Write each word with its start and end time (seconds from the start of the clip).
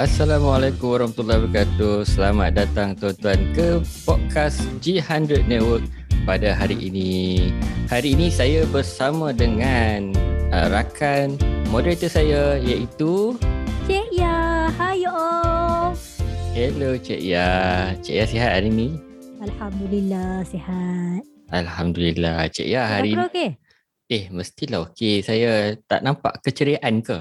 Assalamualaikum 0.00 0.96
warahmatullahi 0.96 1.44
wabarakatuh. 1.44 2.08
Selamat 2.08 2.56
datang 2.56 2.96
tuan-tuan 2.96 3.36
ke 3.52 3.84
podcast 4.08 4.64
G100 4.80 5.44
Network 5.44 5.84
pada 6.24 6.56
hari 6.56 6.88
ini. 6.88 7.52
Hari 7.84 8.16
ini 8.16 8.32
saya 8.32 8.64
bersama 8.72 9.28
dengan 9.36 10.16
uh, 10.56 10.72
rakan 10.72 11.36
moderator 11.68 12.08
saya 12.08 12.56
iaitu 12.64 13.36
Cik 13.84 14.08
Ya. 14.16 14.72
Hai 14.72 15.04
all. 15.04 15.92
Hello 16.56 16.96
Cik 16.96 17.20
Ya. 17.20 17.92
Cik 18.00 18.14
Ya 18.16 18.24
sihat 18.24 18.50
hari 18.56 18.72
ini? 18.72 18.96
Alhamdulillah 19.44 20.48
sihat. 20.48 21.28
Alhamdulillah. 21.52 22.48
Cik 22.48 22.72
Ya 22.72 22.88
hari 22.88 23.12
ini. 23.12 23.20
okey? 23.28 23.48
Eh 24.08 24.32
mestilah 24.32 24.88
okey. 24.88 25.20
Saya 25.20 25.76
tak 25.84 26.00
nampak 26.00 26.40
keceriaan 26.40 27.04
ke? 27.04 27.20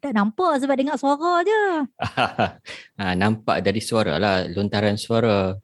Tak 0.00 0.12
nampak 0.16 0.62
sebab 0.62 0.76
dengar 0.76 0.96
suara 0.96 1.44
je. 1.44 1.64
ha, 2.96 3.12
nampak 3.20 3.60
dari 3.60 3.80
suara 3.84 4.16
lah, 4.16 4.48
lontaran 4.48 4.96
suara. 4.96 5.56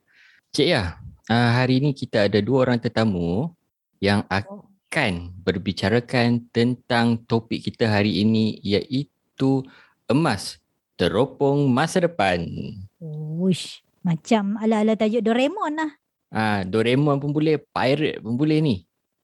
Cik 0.52 0.68
Ya, 0.68 1.00
hari 1.28 1.80
ini 1.80 1.96
kita 1.96 2.28
ada 2.28 2.38
dua 2.44 2.68
orang 2.68 2.76
tetamu 2.76 3.56
yang 4.04 4.26
akan 4.28 5.32
berbicarakan 5.40 6.44
tentang 6.52 7.24
topik 7.24 7.64
kita 7.64 7.88
hari 7.88 8.20
ini 8.20 8.60
iaitu 8.60 9.64
emas, 10.12 10.60
teropong 11.00 11.72
masa 11.72 12.04
depan. 12.04 12.44
Uish, 13.00 13.80
macam 14.04 14.60
ala-ala 14.60 14.92
tajuk 14.92 15.24
Doraemon 15.24 15.72
lah. 15.72 15.90
Ah, 16.28 16.60
Doraemon 16.68 17.16
pun 17.16 17.32
boleh, 17.32 17.56
pirate 17.60 18.20
pun 18.20 18.36
boleh 18.36 18.60
ni. 18.60 18.76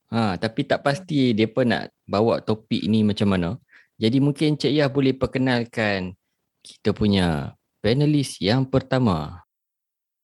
Ha, 0.08 0.40
tapi 0.40 0.64
tak 0.64 0.80
pasti 0.80 1.36
depa 1.36 1.68
nak 1.68 1.92
bawa 2.08 2.40
topik 2.40 2.80
ni 2.88 3.04
macam 3.04 3.28
mana. 3.28 3.60
Jadi 3.98 4.22
mungkin 4.22 4.54
Cik 4.54 4.72
Yah 4.78 4.86
boleh 4.86 5.10
perkenalkan 5.10 6.14
kita 6.62 6.94
punya 6.94 7.58
panelis 7.82 8.38
yang 8.38 8.62
pertama. 8.62 9.42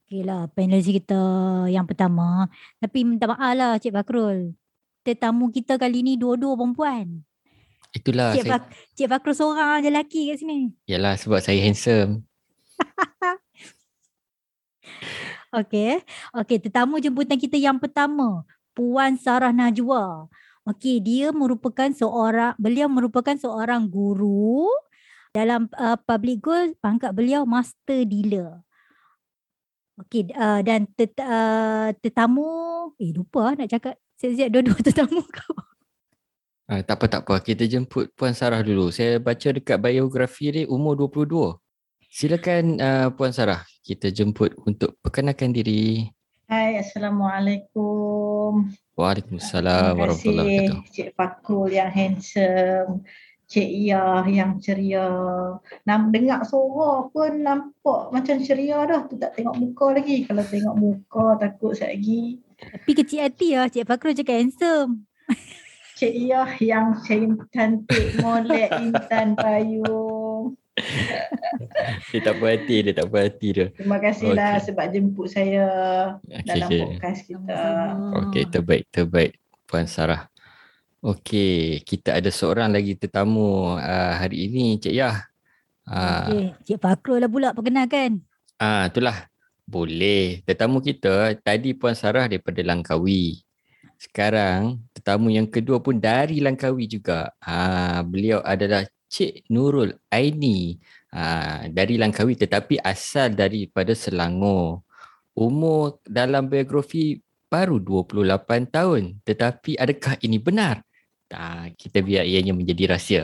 Okey 0.06 0.22
lah, 0.22 0.47
panelis 0.55 0.86
kita 0.86 1.19
yang 1.67 1.83
pertama. 1.83 2.47
Tapi 2.78 3.02
minta 3.02 3.27
maaf 3.27 3.50
lah 3.58 3.75
Cik 3.83 3.98
Bakrul. 3.98 4.55
Tetamu 5.02 5.50
kita 5.50 5.75
kali 5.75 6.06
ni 6.06 6.14
dua-dua 6.14 6.55
perempuan. 6.55 7.27
Itulah 7.91 8.39
Cik, 8.39 8.47
saya, 8.47 8.50
Bak 8.55 8.62
Cik 8.95 9.08
Bakrul 9.11 9.34
seorang 9.34 9.83
je 9.83 9.91
lelaki 9.91 10.30
kat 10.30 10.39
sini. 10.39 10.70
yalah 10.86 11.19
sebab 11.19 11.42
saya 11.42 11.58
handsome. 11.58 12.22
Okey. 15.58 15.98
Okey, 16.30 16.58
tetamu 16.62 17.02
jemputan 17.02 17.39
kita 17.39 17.58
yang 17.58 17.83
pertama, 17.83 18.47
Puan 18.70 19.19
Sarah 19.19 19.50
Najwa. 19.50 20.30
Okey, 20.64 20.96
dia 21.04 21.28
merupakan 21.28 21.92
seorang 21.92 22.56
beliau 22.56 22.88
merupakan 22.88 23.36
seorang 23.36 23.84
guru 23.84 24.64
dalam 25.36 25.68
uh, 25.76 26.00
public 26.08 26.40
goal 26.40 26.72
pangkat 26.80 27.12
beliau 27.12 27.44
master 27.44 28.08
dealer. 28.08 28.64
Okey, 30.00 30.32
uh, 30.32 30.64
dan 30.64 30.88
tet, 30.96 31.12
uh, 31.20 31.92
tetamu 32.00 32.96
eh 32.96 33.12
lupa 33.12 33.52
nak 33.52 33.68
cakap 33.68 34.00
siap-siap 34.16 34.48
dua-dua 34.48 34.78
tetamu 34.88 35.20
kau. 35.28 35.54
Ah, 36.64 36.80
tak 36.80 36.96
apa 36.96 37.06
tak 37.12 37.22
apa, 37.28 37.44
kita 37.44 37.68
jemput 37.68 38.08
Puan 38.16 38.32
Sarah 38.32 38.64
dulu. 38.64 38.88
Saya 38.88 39.20
baca 39.20 39.52
dekat 39.52 39.76
biografi 39.76 40.48
dia 40.48 40.64
umur 40.64 40.96
22. 40.96 41.60
Silakan 42.08 42.80
uh, 42.80 43.08
Puan 43.12 43.36
Sarah, 43.36 43.60
kita 43.84 44.08
jemput 44.08 44.56
untuk 44.64 44.96
perkenalkan 45.04 45.52
diri. 45.52 46.08
Hai, 46.44 46.76
Assalamualaikum. 46.76 48.68
Waalaikumsalam 49.00 49.96
Terima 49.96 49.96
warahmatullahi 49.96 50.44
kasih 50.44 50.68
wabarakatuh. 50.76 50.92
Cik 50.92 51.08
Fakul 51.16 51.72
yang 51.72 51.88
handsome. 51.88 53.00
Cik 53.48 53.64
Iyah 53.64 54.24
yang 54.28 54.60
ceria. 54.60 55.08
Nam, 55.88 56.12
dengar 56.12 56.44
suara 56.44 57.08
pun 57.08 57.40
nampak 57.40 58.12
macam 58.12 58.36
ceria 58.44 58.84
dah. 58.84 59.08
Tu 59.08 59.16
tak 59.16 59.40
tengok 59.40 59.56
muka 59.56 59.96
lagi. 59.96 60.28
Kalau 60.28 60.44
tengok 60.44 60.77
muka 60.77 61.27
takut 61.40 61.72
sekejap 61.72 61.90
lagi. 61.96 62.22
Tapi 62.60 62.90
kecil 62.92 63.20
hati 63.24 63.48
lah 63.56 63.72
Cik 63.72 63.88
Fakrul 63.88 64.12
cakap 64.12 64.36
handsome. 64.44 65.08
Cik 65.96 66.12
Iyah 66.12 66.50
yang 66.60 67.00
cantik 67.48 68.20
molek 68.20 68.68
intan 68.84 69.33
payung. 69.33 70.14
Dia 72.11 72.20
tak 72.22 72.34
puas 72.39 72.55
hati, 72.55 72.77
dia 72.86 72.92
tak 72.95 73.06
puas 73.11 73.27
hati 73.27 73.48
dia. 73.50 73.67
Terima 73.74 73.98
kasihlah 73.98 74.52
Okey. 74.56 74.64
sebab 74.70 74.86
jemput 74.95 75.27
saya 75.28 75.64
Okey, 76.22 76.46
dalam 76.46 76.68
okey. 76.70 76.83
podcast 76.86 77.20
kita. 77.27 77.61
Okey, 78.22 78.45
terbaik, 78.48 78.84
terbaik 78.89 79.33
Puan 79.67 79.86
Sarah. 79.90 80.30
Okey, 81.05 81.84
kita 81.84 82.17
ada 82.17 82.30
seorang 82.33 82.72
lagi 82.72 82.96
tetamu 82.96 83.77
uh, 83.77 84.14
hari 84.17 84.48
ini, 84.48 84.80
Cik 84.80 84.95
Yah. 84.95 85.20
Ah, 85.84 86.24
Okey, 86.30 86.45
Cik 86.64 86.78
Fakrul 86.80 87.20
lah 87.20 87.28
pula 87.28 87.52
perkenalkan. 87.52 88.24
ah, 88.56 88.89
itulah. 88.89 89.28
Boleh. 89.64 90.45
Tetamu 90.45 90.84
kita 90.84 91.33
tadi 91.40 91.72
Puan 91.72 91.96
Sarah 91.96 92.28
daripada 92.28 92.61
Langkawi. 92.61 93.40
Sekarang 93.96 94.84
tetamu 94.92 95.33
yang 95.33 95.48
kedua 95.48 95.80
pun 95.80 95.96
dari 95.96 96.40
Langkawi 96.40 96.84
juga. 96.84 97.33
Ah, 97.40 98.05
beliau 98.05 98.45
adalah 98.45 98.84
Cik 99.14 99.47
Nurul 99.55 99.95
Aini. 100.11 100.75
Ah, 101.14 101.70
dari 101.70 101.95
Langkawi 101.95 102.35
tetapi 102.35 102.83
asal 102.83 103.39
daripada 103.39 103.95
Selangor. 103.95 104.83
Umur 105.39 106.02
dalam 106.02 106.51
biografi 106.51 107.23
baru 107.47 107.79
28 107.79 108.67
tahun. 108.67 109.02
Tetapi 109.23 109.79
adakah 109.79 110.19
ini 110.27 110.42
benar? 110.42 110.83
Ah, 111.30 111.70
kita 111.79 112.02
biar 112.02 112.27
ianya 112.27 112.51
menjadi 112.51 112.98
rahsia. 112.98 113.23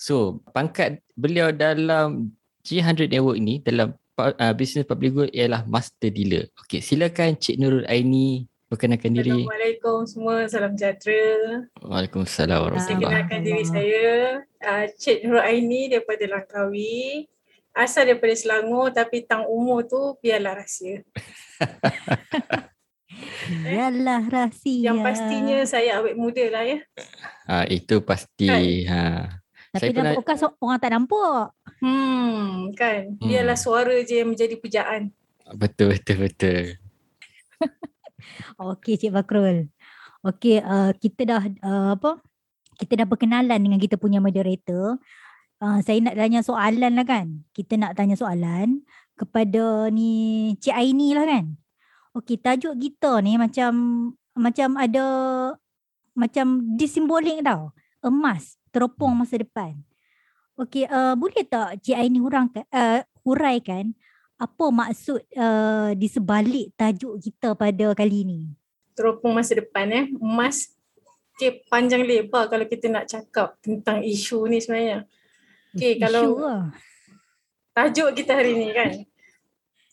So, 0.00 0.40
pangkat 0.56 1.04
beliau 1.12 1.52
dalam 1.52 2.32
G100 2.64 3.12
Network 3.12 3.36
ini 3.36 3.60
dalam 3.60 3.92
uh, 4.16 4.54
business 4.56 4.88
public 4.88 5.12
good 5.12 5.30
ialah 5.36 5.68
master 5.68 6.08
dealer. 6.08 6.48
Okey, 6.64 6.80
silakan 6.80 7.36
Cik 7.36 7.60
Nurul 7.60 7.84
Aini 7.84 8.48
perkenalkan 8.66 9.14
diri. 9.14 9.30
Assalamualaikum 9.30 9.98
semua, 10.06 10.34
salam 10.50 10.72
sejahtera. 10.74 11.66
Waalaikumsalam 11.78 12.50
Saya 12.50 12.62
warahmatullahi 12.66 13.06
kenalkan 13.06 13.40
diri 13.46 13.64
saya, 13.64 14.06
uh, 14.42 14.84
Cik 14.90 15.18
Nurul 15.26 15.42
Aini 15.42 15.82
daripada 15.90 16.24
Langkawi. 16.26 17.26
Asal 17.76 18.08
daripada 18.08 18.32
Selangor 18.32 18.88
tapi 18.88 19.28
tang 19.28 19.44
umur 19.44 19.84
tu 19.84 20.16
biarlah 20.24 20.64
rahsia. 20.64 21.04
Yalah 23.68 24.24
rahsia. 24.32 24.90
Yang 24.90 24.98
pastinya 25.04 25.58
saya 25.68 26.00
awet 26.00 26.16
muda 26.16 26.44
lah 26.48 26.64
ya. 26.64 26.78
Ha, 27.46 27.68
itu 27.68 28.00
pasti. 28.00 28.48
Ha. 28.88 29.28
Tapi 29.76 29.76
saya 29.76 29.90
pernah- 29.92 30.16
nampak 30.16 30.20
bukan 30.24 30.36
so- 30.40 30.56
orang 30.64 30.80
tak 30.80 30.92
nampak. 30.96 31.44
Hmm, 31.84 32.72
kan. 32.72 33.12
Hmm. 33.20 33.28
Biarlah 33.28 33.60
suara 33.60 33.92
je 34.08 34.24
yang 34.24 34.32
menjadi 34.32 34.56
pujaan. 34.56 35.12
Betul, 35.52 36.00
betul, 36.00 36.16
betul. 36.24 36.80
Okey 38.56 38.96
Cik 38.96 39.12
Fakrul. 39.12 39.68
Okey 40.24 40.60
uh, 40.60 40.90
kita 40.96 41.22
dah 41.28 41.42
uh, 41.62 41.90
apa? 41.96 42.20
Kita 42.76 42.92
dah 43.04 43.06
berkenalan 43.08 43.56
dengan 43.56 43.80
kita 43.80 43.96
punya 43.96 44.20
moderator. 44.20 45.00
Uh, 45.56 45.80
saya 45.80 46.04
nak 46.04 46.16
tanya 46.16 46.40
soalan 46.44 46.92
lah 46.92 47.06
kan. 47.06 47.46
Kita 47.56 47.80
nak 47.80 47.96
tanya 47.96 48.16
soalan 48.16 48.84
kepada 49.16 49.88
ni 49.88 50.52
Cik 50.60 50.76
Aini 50.76 51.16
lah 51.16 51.24
kan. 51.24 51.56
Okey 52.16 52.40
tajuk 52.40 52.76
kita 52.80 53.20
ni 53.20 53.36
macam 53.36 53.72
macam 54.36 54.76
ada 54.76 55.04
macam 56.16 56.64
disimbolik 56.76 57.44
tau. 57.44 57.72
Emas, 58.04 58.56
teropong 58.72 59.12
masa 59.16 59.40
depan. 59.40 59.76
Okey 60.56 60.88
uh, 60.88 61.12
boleh 61.16 61.44
tak 61.44 61.80
Cik 61.84 61.96
Aini 61.96 62.20
hurangkan 62.20 62.64
uh, 62.72 63.04
huraikan 63.24 63.92
apa 64.36 64.64
maksud 64.68 65.20
uh, 65.32 65.90
di 65.96 66.08
sebalik 66.08 66.72
tajuk 66.76 67.16
kita 67.20 67.56
pada 67.56 67.96
kali 67.96 68.24
ni? 68.24 68.40
Teropong 68.92 69.32
masa 69.32 69.56
depan 69.56 69.88
eh. 69.92 70.06
Emas. 70.16 70.72
Okay, 71.36 71.60
panjang 71.68 72.00
lebar 72.00 72.48
kalau 72.48 72.64
kita 72.64 72.88
nak 72.88 73.04
cakap 73.08 73.60
tentang 73.60 74.00
isu 74.00 74.48
ni 74.48 74.56
sebenarnya. 74.56 75.04
Okey, 75.76 75.96
Isu 75.96 76.00
kalau- 76.00 76.40
lah. 76.40 76.72
tajuk 77.76 78.08
kita 78.16 78.32
hari 78.32 78.56
ni 78.56 78.72
kan 78.72 79.04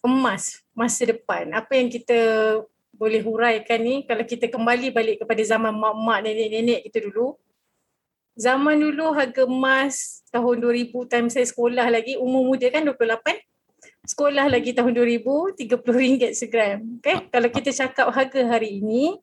emas 0.03 0.63
masa 0.71 1.03
depan 1.07 1.47
apa 1.51 1.75
yang 1.75 1.87
kita 1.91 2.15
boleh 2.95 3.19
huraikan 3.23 3.79
ni 3.83 4.07
kalau 4.07 4.23
kita 4.23 4.47
kembali 4.47 4.91
balik 4.91 5.19
kepada 5.23 5.43
zaman 5.43 5.75
mak-mak 5.75 6.23
nenek-nenek 6.23 6.87
kita 6.87 7.03
dulu 7.03 7.35
zaman 8.35 8.79
dulu 8.79 9.11
harga 9.11 9.43
emas 9.43 10.23
tahun 10.31 10.63
2000 10.63 11.11
time 11.11 11.27
saya 11.27 11.43
sekolah 11.43 11.87
lagi 11.91 12.15
umur 12.15 12.55
muda 12.55 12.67
kan 12.71 12.83
28 12.87 13.43
sekolah 14.03 14.51
lagi 14.51 14.75
tahun 14.75 14.91
2000 14.91 15.55
RM30 15.55 16.35
segram 16.35 16.99
okay? 16.99 17.23
kalau 17.31 17.47
kita 17.47 17.71
cakap 17.71 18.11
harga 18.11 18.41
hari 18.43 18.83
ini 18.83 19.15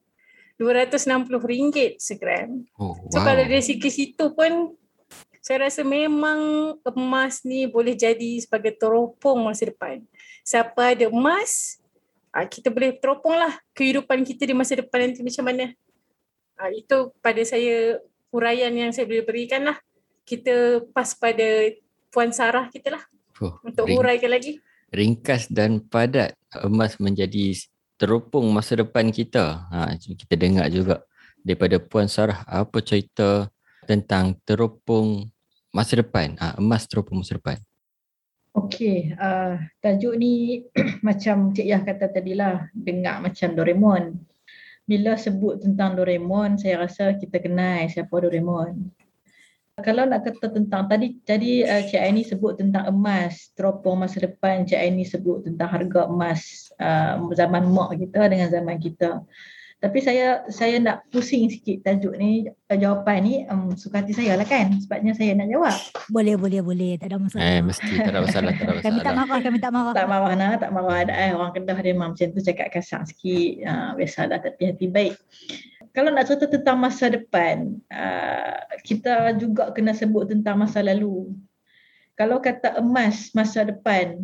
RM260 0.56 2.00
segram 2.00 2.64
Oh, 2.80 2.96
So 3.12 3.20
wow. 3.20 3.32
kalau 3.32 3.42
dari 3.44 3.60
segi 3.60 3.92
situ 3.92 4.32
pun 4.32 4.76
saya 5.40 5.68
rasa 5.68 5.80
memang 5.80 6.72
emas 6.84 7.40
ni 7.48 7.64
boleh 7.64 7.96
jadi 7.96 8.44
sebagai 8.44 8.76
teropong 8.76 9.40
masa 9.40 9.72
depan. 9.72 10.04
Siapa 10.44 10.92
ada 10.92 11.08
emas, 11.08 11.80
ah, 12.28 12.44
kita 12.44 12.68
boleh 12.68 12.92
teropong 13.00 13.40
lah 13.40 13.56
kehidupan 13.72 14.20
kita 14.20 14.44
di 14.44 14.52
masa 14.52 14.76
depan 14.76 15.08
nanti 15.08 15.24
macam 15.24 15.44
mana. 15.48 15.72
Ah, 16.60 16.68
itu 16.68 17.08
pada 17.24 17.40
saya 17.40 18.04
huraian 18.28 18.68
yang 18.68 18.92
saya 18.92 19.08
boleh 19.08 19.24
berikan 19.24 19.64
lah. 19.64 19.80
Kita 20.28 20.84
pas 20.92 21.16
pada 21.16 21.72
Puan 22.12 22.30
Sarah 22.36 22.68
kita 22.68 23.00
lah. 23.00 23.02
Oh, 23.40 23.56
untuk 23.64 23.88
huraikan 23.88 24.28
lagi. 24.28 24.60
Ringkas 24.90 25.46
dan 25.50 25.82
padat 25.82 26.34
emas 26.66 26.98
menjadi 26.98 27.54
teropong 27.98 28.50
masa 28.50 28.78
depan 28.78 29.10
kita. 29.14 29.66
Ha, 29.70 29.94
kita 29.98 30.34
dengar 30.34 30.66
juga 30.70 31.06
daripada 31.40 31.78
Puan 31.80 32.10
Sarah 32.10 32.42
apa 32.46 32.82
cerita 32.82 33.48
tentang 33.86 34.36
teropong 34.44 35.30
masa 35.70 35.98
depan. 35.98 36.34
Ha, 36.38 36.58
emas 36.58 36.86
teropong 36.90 37.22
masa 37.22 37.38
depan. 37.38 37.58
Okey, 38.50 39.14
uh, 39.14 39.62
tajuk 39.78 40.18
ni 40.18 40.66
macam 41.06 41.54
Cik 41.54 41.66
Yah 41.70 41.86
kata 41.86 42.10
tadilah, 42.10 42.66
dengar 42.74 43.22
macam 43.22 43.54
Doraemon. 43.54 44.18
Bila 44.90 45.14
sebut 45.14 45.62
tentang 45.62 45.94
Doraemon, 45.94 46.58
saya 46.58 46.82
rasa 46.82 47.14
kita 47.14 47.38
kenal 47.38 47.86
siapa 47.86 48.10
Doraemon. 48.10 48.90
Kalau 49.80 50.04
nak 50.06 50.22
kata 50.22 50.52
tentang 50.52 50.86
tadi 50.86 51.18
tadi 51.26 51.64
uh, 51.64 51.82
Cik 51.82 52.00
Aini 52.00 52.22
sebut 52.22 52.56
tentang 52.60 52.86
emas, 52.88 53.50
teropong 53.56 54.00
masa 54.00 54.22
depan, 54.22 54.68
Cik 54.68 54.78
Aini 54.78 55.04
sebut 55.04 55.42
tentang 55.42 55.68
harga 55.68 56.06
emas 56.06 56.70
uh, 56.78 57.20
zaman 57.34 57.68
mak 57.68 57.96
kita 57.96 58.28
dengan 58.28 58.48
zaman 58.48 58.76
kita. 58.78 59.24
Tapi 59.80 59.96
saya 60.04 60.44
saya 60.52 60.76
nak 60.76 61.08
pusing 61.08 61.48
sikit 61.48 61.80
tajuk 61.80 62.12
ni, 62.20 62.44
uh, 62.44 62.76
jawapan 62.76 63.18
ni 63.24 63.34
um, 63.48 63.72
suka 63.72 64.04
hati 64.04 64.12
saya 64.12 64.36
lah 64.36 64.44
kan. 64.44 64.76
Sebabnya 64.76 65.16
saya 65.16 65.32
nak 65.32 65.48
jawab. 65.48 65.72
Boleh, 66.12 66.36
boleh, 66.36 66.60
boleh. 66.60 66.92
Tak 67.00 67.08
ada 67.08 67.16
masalah. 67.16 67.48
Eh, 67.48 67.60
mesti 67.64 67.92
tak 67.96 68.12
ada 68.12 68.20
masalah, 68.20 68.50
tak 68.52 68.64
ada 68.68 68.72
Kami 68.84 68.98
tak 69.00 69.12
masalah. 69.16 69.24
marah, 69.24 69.40
kami 69.40 69.58
tak 69.58 69.72
marah. 69.72 69.92
tak 69.96 70.06
marah 70.12 70.32
nak, 70.36 70.54
tak 70.60 70.70
marah 70.76 70.96
ada 71.00 71.14
eh. 71.16 71.32
Orang 71.32 71.52
Kedah 71.56 71.78
dia 71.80 71.92
memang 71.96 72.12
macam 72.12 72.28
tu 72.28 72.40
cakap 72.44 72.68
kasar 72.68 73.08
sikit. 73.08 73.52
Uh, 73.64 73.90
biasalah 73.96 74.38
tapi 74.44 74.62
hati 74.68 74.86
baik. 74.92 75.16
Kalau 75.90 76.14
nak 76.14 76.30
cerita 76.30 76.46
tentang 76.46 76.78
masa 76.78 77.10
depan, 77.10 77.74
uh, 77.90 78.58
kita 78.86 79.34
juga 79.34 79.74
kena 79.74 79.90
sebut 79.90 80.30
tentang 80.30 80.62
masa 80.62 80.78
lalu. 80.86 81.34
Kalau 82.14 82.38
kata 82.38 82.78
emas 82.78 83.34
masa 83.34 83.66
depan, 83.66 84.22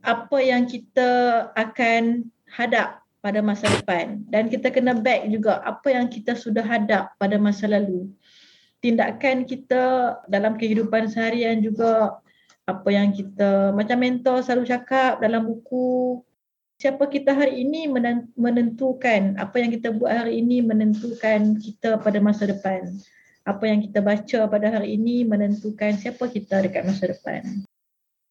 apa 0.00 0.38
yang 0.40 0.66
kita 0.66 1.08
akan 1.54 2.26
hadap 2.48 3.04
pada 3.20 3.44
masa 3.44 3.68
depan 3.68 4.24
dan 4.32 4.48
kita 4.48 4.72
kena 4.72 4.96
back 4.96 5.28
juga 5.28 5.60
apa 5.60 5.92
yang 5.92 6.08
kita 6.08 6.32
sudah 6.32 6.64
hadap 6.64 7.12
pada 7.20 7.36
masa 7.36 7.68
lalu. 7.68 8.08
Tindakan 8.80 9.44
kita 9.44 10.16
dalam 10.24 10.56
kehidupan 10.56 11.12
seharian 11.12 11.60
juga 11.60 12.16
apa 12.64 12.88
yang 12.88 13.12
kita 13.12 13.76
macam 13.76 14.00
mentor 14.00 14.40
selalu 14.40 14.64
cakap 14.72 15.20
dalam 15.20 15.44
buku 15.44 16.24
siapa 16.80 17.04
kita 17.12 17.36
hari 17.36 17.60
ini 17.60 17.92
menen- 17.92 18.32
menentukan 18.40 19.36
apa 19.36 19.60
yang 19.60 19.68
kita 19.68 19.92
buat 19.92 20.24
hari 20.24 20.40
ini 20.40 20.64
menentukan 20.64 21.60
kita 21.60 22.00
pada 22.00 22.18
masa 22.24 22.48
depan. 22.48 22.96
Apa 23.44 23.68
yang 23.68 23.84
kita 23.84 24.00
baca 24.00 24.48
pada 24.48 24.68
hari 24.72 24.96
ini 24.96 25.28
menentukan 25.28 26.00
siapa 26.00 26.24
kita 26.32 26.64
dekat 26.64 26.88
masa 26.88 27.12
depan. 27.12 27.44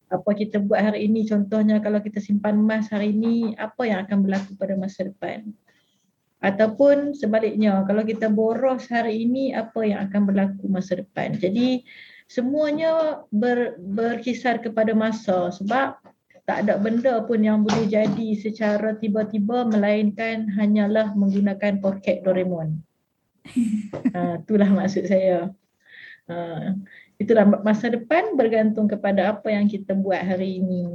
Apa 0.10 0.34
kita 0.34 0.58
buat 0.58 0.82
hari 0.82 1.06
ini 1.06 1.30
contohnya 1.30 1.78
kalau 1.78 2.02
kita 2.02 2.18
simpan 2.18 2.58
emas 2.58 2.90
hari 2.90 3.14
ini 3.14 3.54
apa 3.54 3.86
yang 3.86 4.02
akan 4.10 4.26
berlaku 4.26 4.58
pada 4.58 4.74
masa 4.74 5.06
depan? 5.06 5.54
Ataupun 6.42 7.14
sebaliknya 7.14 7.86
kalau 7.86 8.02
kita 8.02 8.34
boros 8.34 8.90
hari 8.90 9.30
ini 9.30 9.54
apa 9.54 9.86
yang 9.86 10.10
akan 10.10 10.22
berlaku 10.26 10.66
masa 10.66 10.98
depan? 10.98 11.38
Jadi 11.38 11.86
semuanya 12.26 13.22
ber, 13.30 13.78
berkisar 13.78 14.58
kepada 14.58 14.98
masa 14.98 15.54
sebab 15.54 16.02
tak 16.50 16.66
ada 16.66 16.82
benda 16.82 17.22
pun 17.30 17.46
yang 17.46 17.62
boleh 17.62 17.86
jadi 17.86 18.34
secara 18.34 18.98
tiba-tiba 18.98 19.70
melainkan 19.70 20.50
hanyalah 20.58 21.14
menggunakan 21.14 21.78
poket 21.78 22.26
Doraemon. 22.26 22.82
ha, 24.18 24.34
itulah 24.42 24.66
maksud 24.74 25.06
saya. 25.06 25.54
Ha, 26.26 26.74
itulah 27.22 27.46
masa 27.62 27.94
depan 27.94 28.34
bergantung 28.34 28.90
kepada 28.90 29.38
apa 29.38 29.54
yang 29.54 29.70
kita 29.70 29.94
buat 29.94 30.26
hari 30.26 30.58
ini. 30.58 30.90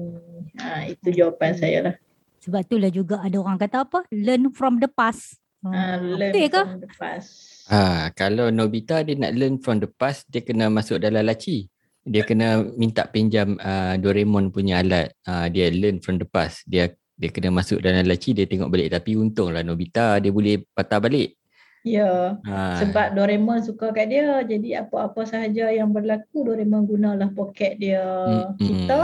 Ha, 0.59 0.91
itu 0.91 1.23
jawapan 1.23 1.55
saya 1.55 1.79
lah. 1.87 1.95
Sebab 2.43 2.67
itulah 2.67 2.91
juga 2.91 3.23
ada 3.23 3.39
orang 3.39 3.55
kata 3.55 3.87
apa? 3.87 4.03
Learn 4.11 4.51
from 4.51 4.83
the 4.83 4.91
past. 4.91 5.39
Ha, 5.63 6.03
learn 6.03 6.35
Betul 6.35 6.67
from 6.67 6.83
the 6.83 6.91
past. 6.99 7.31
Ha, 7.71 8.11
kalau 8.11 8.51
Nobita 8.51 9.07
dia 9.07 9.15
nak 9.15 9.39
learn 9.39 9.63
from 9.63 9.79
the 9.79 9.87
past, 9.87 10.27
dia 10.27 10.43
kena 10.43 10.67
masuk 10.67 10.99
dalam 10.99 11.23
laci. 11.23 11.71
Dia 12.05 12.23
kena 12.23 12.61
minta 12.77 13.09
pinjam 13.09 13.57
uh, 13.57 13.97
Doraemon 13.97 14.53
punya 14.53 14.85
alat. 14.85 15.17
Uh, 15.25 15.49
dia 15.49 15.73
learn 15.73 16.05
from 16.05 16.21
the 16.21 16.29
past. 16.29 16.63
Dia 16.69 16.93
dia 17.15 17.31
kena 17.31 17.49
masuk 17.55 17.81
dalam 17.81 18.05
laci, 18.05 18.37
dia 18.37 18.45
tengok 18.45 18.69
balik. 18.69 18.93
Tapi 18.93 19.17
untunglah 19.17 19.65
Nobita 19.65 20.21
dia 20.21 20.29
boleh 20.29 20.61
patah 20.77 21.01
balik. 21.01 21.41
Ya, 21.85 22.41
Ha, 22.49 22.81
sebab 22.81 23.13
Doraemon 23.13 23.61
suka 23.61 23.93
kat 23.93 24.09
dia. 24.09 24.41
Jadi 24.41 24.73
apa-apa 24.73 25.29
sahaja 25.29 25.69
yang 25.69 25.93
berlaku 25.93 26.41
Doraemon 26.49 26.89
gunalah 26.89 27.29
poket 27.29 27.77
dia. 27.77 28.01
Mm, 28.01 28.57
mm. 28.57 28.65
Kita 28.65 29.01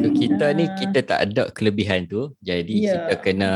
Untuk 0.00 0.12
kita 0.16 0.46
ni 0.56 0.64
kita 0.72 0.98
tak 1.04 1.20
ada 1.20 1.52
kelebihan 1.52 2.08
tu. 2.08 2.32
Jadi 2.40 2.88
Ya. 2.88 2.96
kita 2.96 3.14
kena 3.20 3.50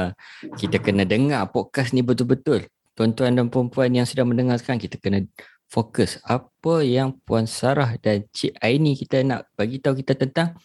kita 0.60 0.76
kena 0.84 1.08
dengar 1.08 1.48
podcast 1.48 1.96
ni 1.96 2.04
betul-betul. 2.04 2.68
Tuan-tuan 2.92 3.40
dan 3.40 3.48
puan-puan 3.48 3.88
yang 3.88 4.04
sedang 4.04 4.28
mendengar 4.28 4.60
sekarang 4.60 4.84
kita 4.84 5.00
kena 5.00 5.24
fokus 5.68 6.16
apa 6.24 6.80
yang 6.80 7.12
Puan 7.22 7.44
Sarah 7.44 7.94
dan 8.00 8.24
Cik 8.32 8.56
Aini 8.58 8.96
kita 8.96 9.20
nak 9.20 9.52
bagi 9.54 9.78
tahu 9.78 10.00
kita 10.00 10.16
tentang 10.16 10.56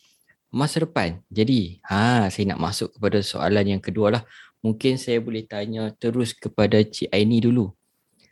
masa 0.47 0.81
depan. 0.81 1.19
Jadi, 1.27 1.83
ha 1.85 2.31
saya 2.31 2.55
nak 2.55 2.63
masuk 2.63 2.95
kepada 2.95 3.19
soalan 3.19 3.77
yang 3.77 3.81
kedua 3.83 4.19
lah. 4.19 4.23
Mungkin 4.63 4.95
saya 4.95 5.19
boleh 5.19 5.43
tanya 5.43 5.91
terus 5.99 6.31
kepada 6.31 6.79
Cik 6.79 7.11
Aini 7.11 7.43
dulu. 7.43 7.67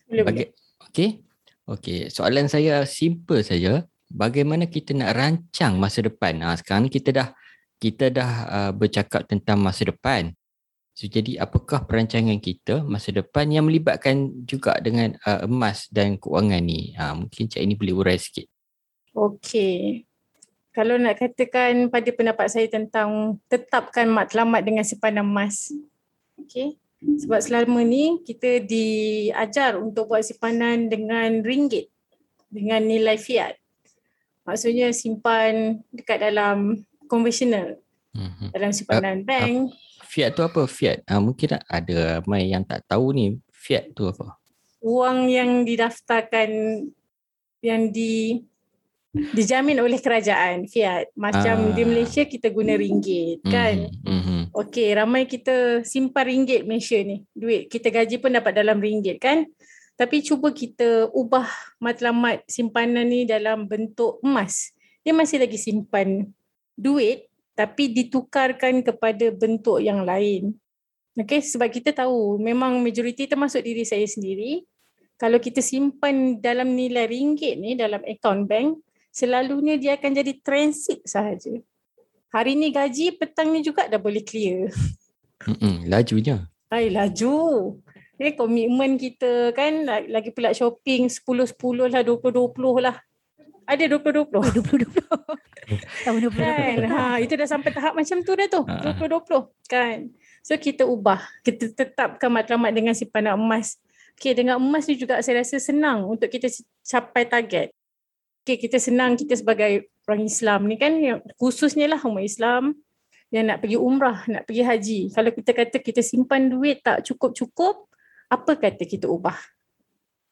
Boleh, 0.07 0.23
boleh. 0.23 0.23
Bagi, 0.23 0.43
okey. 0.87 1.09
Okey, 1.67 1.99
soalan 2.09 2.47
saya 2.47 2.83
simple 2.87 3.43
saja. 3.45 3.85
Bagaimana 4.11 4.67
kita 4.67 4.91
nak 4.91 5.15
rancang 5.15 5.79
masa 5.79 6.03
depan? 6.03 6.39
Ha, 6.43 6.59
sekarang 6.59 6.87
ni 6.87 6.91
kita 6.91 7.15
dah 7.15 7.27
kita 7.79 8.11
dah 8.11 8.31
uh, 8.45 8.71
bercakap 8.75 9.23
tentang 9.25 9.57
masa 9.63 9.87
depan. 9.87 10.35
So, 11.01 11.09
jadi 11.09 11.41
apakah 11.41 11.89
perancangan 11.89 12.37
kita 12.37 12.85
masa 12.85 13.09
depan 13.09 13.49
yang 13.49 13.65
melibatkan 13.65 14.45
juga 14.45 14.77
dengan 14.77 15.17
uh, 15.25 15.49
emas 15.49 15.89
dan 15.89 16.13
keuangan 16.13 16.61
ni? 16.61 16.93
Ha, 16.93 17.17
mungkin 17.17 17.49
Cik 17.49 17.57
ini 17.57 17.73
boleh 17.73 17.97
urai 17.97 18.21
sikit. 18.21 18.45
Okey. 19.17 20.05
Kalau 20.69 21.01
nak 21.01 21.17
katakan 21.17 21.89
pada 21.89 22.05
pendapat 22.13 22.53
saya 22.53 22.69
tentang 22.69 23.41
tetapkan 23.49 24.05
matlamat 24.13 24.61
dengan 24.61 24.85
simpanan 24.85 25.25
emas. 25.25 25.73
Okey. 26.37 26.77
Sebab 27.01 27.41
selama 27.41 27.81
ni 27.81 28.21
kita 28.21 28.61
diajar 28.61 29.81
untuk 29.81 30.05
buat 30.05 30.21
simpanan 30.21 30.85
dengan 30.85 31.41
ringgit 31.41 31.89
dengan 32.53 32.85
nilai 32.85 33.17
fiat. 33.17 33.57
Maksudnya 34.45 34.93
simpan 34.93 35.81
dekat 35.89 36.21
dalam 36.21 36.85
konvensional, 37.09 37.81
Mm-hmm. 38.11 38.49
dalam 38.51 38.71
simpanan 38.75 39.23
bank. 39.23 39.71
Fiat 40.11 40.35
tu 40.35 40.43
apa? 40.43 40.67
Fiat. 40.67 41.07
Ha, 41.07 41.23
mungkin 41.23 41.55
ada 41.55 42.19
ramai 42.19 42.51
yang 42.51 42.67
tak 42.67 42.83
tahu 42.83 43.15
ni. 43.15 43.39
Fiat 43.47 43.95
tu 43.95 44.11
apa? 44.11 44.35
Wang 44.83 45.31
yang 45.31 45.63
didaftarkan 45.63 46.51
yang 47.63 47.95
di 47.95 48.43
dijamin 49.11 49.79
oleh 49.79 50.03
kerajaan 50.03 50.67
fiat. 50.67 51.15
Macam 51.15 51.71
Ah. 51.71 51.73
di 51.75 51.83
Malaysia 51.87 52.27
kita 52.27 52.51
guna 52.51 52.75
ringgit 52.75 53.39
kan. 53.47 53.87
Mhm, 53.87 54.11
mhm. 54.19 54.41
Okey, 54.51 54.91
ramai 54.99 55.31
kita 55.31 55.87
simpan 55.87 56.27
ringgit 56.27 56.67
Malaysia 56.67 56.99
ni. 56.99 57.23
Duit 57.31 57.71
kita 57.71 57.87
gaji 57.87 58.19
pun 58.19 58.35
dapat 58.35 58.51
dalam 58.51 58.83
ringgit 58.83 59.15
kan. 59.15 59.47
Tapi 59.95 60.19
cuba 60.27 60.51
kita 60.51 61.07
ubah 61.15 61.47
matlamat 61.79 62.43
simpanan 62.51 63.07
ni 63.07 63.23
dalam 63.23 63.63
bentuk 63.63 64.19
emas. 64.27 64.75
Dia 65.07 65.15
masih 65.15 65.39
lagi 65.39 65.55
simpan 65.55 66.27
duit 66.75 67.30
tapi 67.53 67.91
ditukarkan 67.91 68.81
kepada 68.81 69.29
bentuk 69.31 69.83
yang 69.83 70.03
lain. 70.07 70.55
Okey, 71.19 71.43
sebab 71.43 71.67
kita 71.67 71.91
tahu 71.91 72.39
memang 72.39 72.79
majoriti 72.79 73.27
termasuk 73.27 73.59
diri 73.61 73.83
saya 73.83 74.07
sendiri. 74.07 74.63
Kalau 75.19 75.37
kita 75.37 75.61
simpan 75.61 76.39
dalam 76.39 76.73
nilai 76.73 77.05
ringgit 77.05 77.59
ni 77.59 77.75
dalam 77.77 78.01
akaun 78.01 78.47
bank, 78.47 78.79
selalunya 79.11 79.77
dia 79.77 79.99
akan 79.99 80.11
jadi 80.17 80.33
transit 80.41 81.03
sahaja. 81.05 81.51
Hari 82.31 82.55
ni 82.55 82.71
gaji, 82.71 83.19
petang 83.19 83.51
ni 83.51 83.59
juga 83.59 83.91
dah 83.91 83.99
boleh 83.99 84.23
clear. 84.23 84.71
Mhm, 85.45 85.91
Lajunya. 85.91 86.47
Hai 86.71 86.87
laju. 86.87 87.35
Ni 88.15 88.31
komitmen 88.37 88.95
kita 88.95 89.51
kan 89.51 89.83
la- 89.83 90.07
lagi 90.07 90.31
pula 90.31 90.55
shopping 90.55 91.11
10-10 91.11 91.91
lah 91.91 92.01
20-20 92.05 92.79
lah. 92.79 92.95
Ada 93.67 93.83
20-20 93.87 94.31
Oh, 94.35 94.43
2020. 94.43 95.01
Tahun 96.05 96.17
2020. 96.17 96.37
kan. 96.37 96.77
Ha, 96.89 97.01
itu 97.23 97.33
dah 97.37 97.47
sampai 97.47 97.71
tahap 97.71 97.93
macam 97.95 98.17
tu 98.25 98.33
dah 98.35 98.47
tu. 98.49 98.61
Ha. 98.65 98.93
20-20 98.97 99.69
kan. 99.69 99.97
So 100.41 100.57
kita 100.57 100.83
ubah. 100.83 101.21
Kita 101.45 101.71
tetapkan 101.71 102.29
matlamat 102.33 102.73
dengan 102.73 102.97
simpanan 102.97 103.37
emas. 103.37 103.77
Okay 104.17 104.35
dengan 104.37 104.59
emas 104.61 104.85
ni 104.85 104.99
juga 104.99 105.21
saya 105.23 105.41
rasa 105.41 105.57
senang 105.57 106.05
untuk 106.05 106.29
kita 106.29 106.49
capai 106.83 107.25
target. 107.25 107.69
Okay 108.41 108.57
kita 108.57 108.81
senang 108.81 109.15
kita 109.17 109.37
sebagai 109.37 109.89
orang 110.09 110.25
Islam 110.25 110.65
ni 110.65 110.75
kan 110.75 110.93
khususnya 111.37 111.85
lah 111.85 112.01
umat 112.03 112.25
Islam 112.25 112.73
yang 113.31 113.47
nak 113.47 113.63
pergi 113.63 113.79
umrah, 113.79 114.27
nak 114.27 114.43
pergi 114.43 114.63
haji. 114.67 114.99
Kalau 115.15 115.31
kita 115.31 115.51
kata 115.55 115.77
kita 115.79 116.01
simpan 116.03 116.51
duit 116.51 116.83
tak 116.83 117.07
cukup-cukup, 117.07 117.87
apa 118.27 118.59
kata 118.59 118.83
kita 118.83 119.07
ubah? 119.07 119.39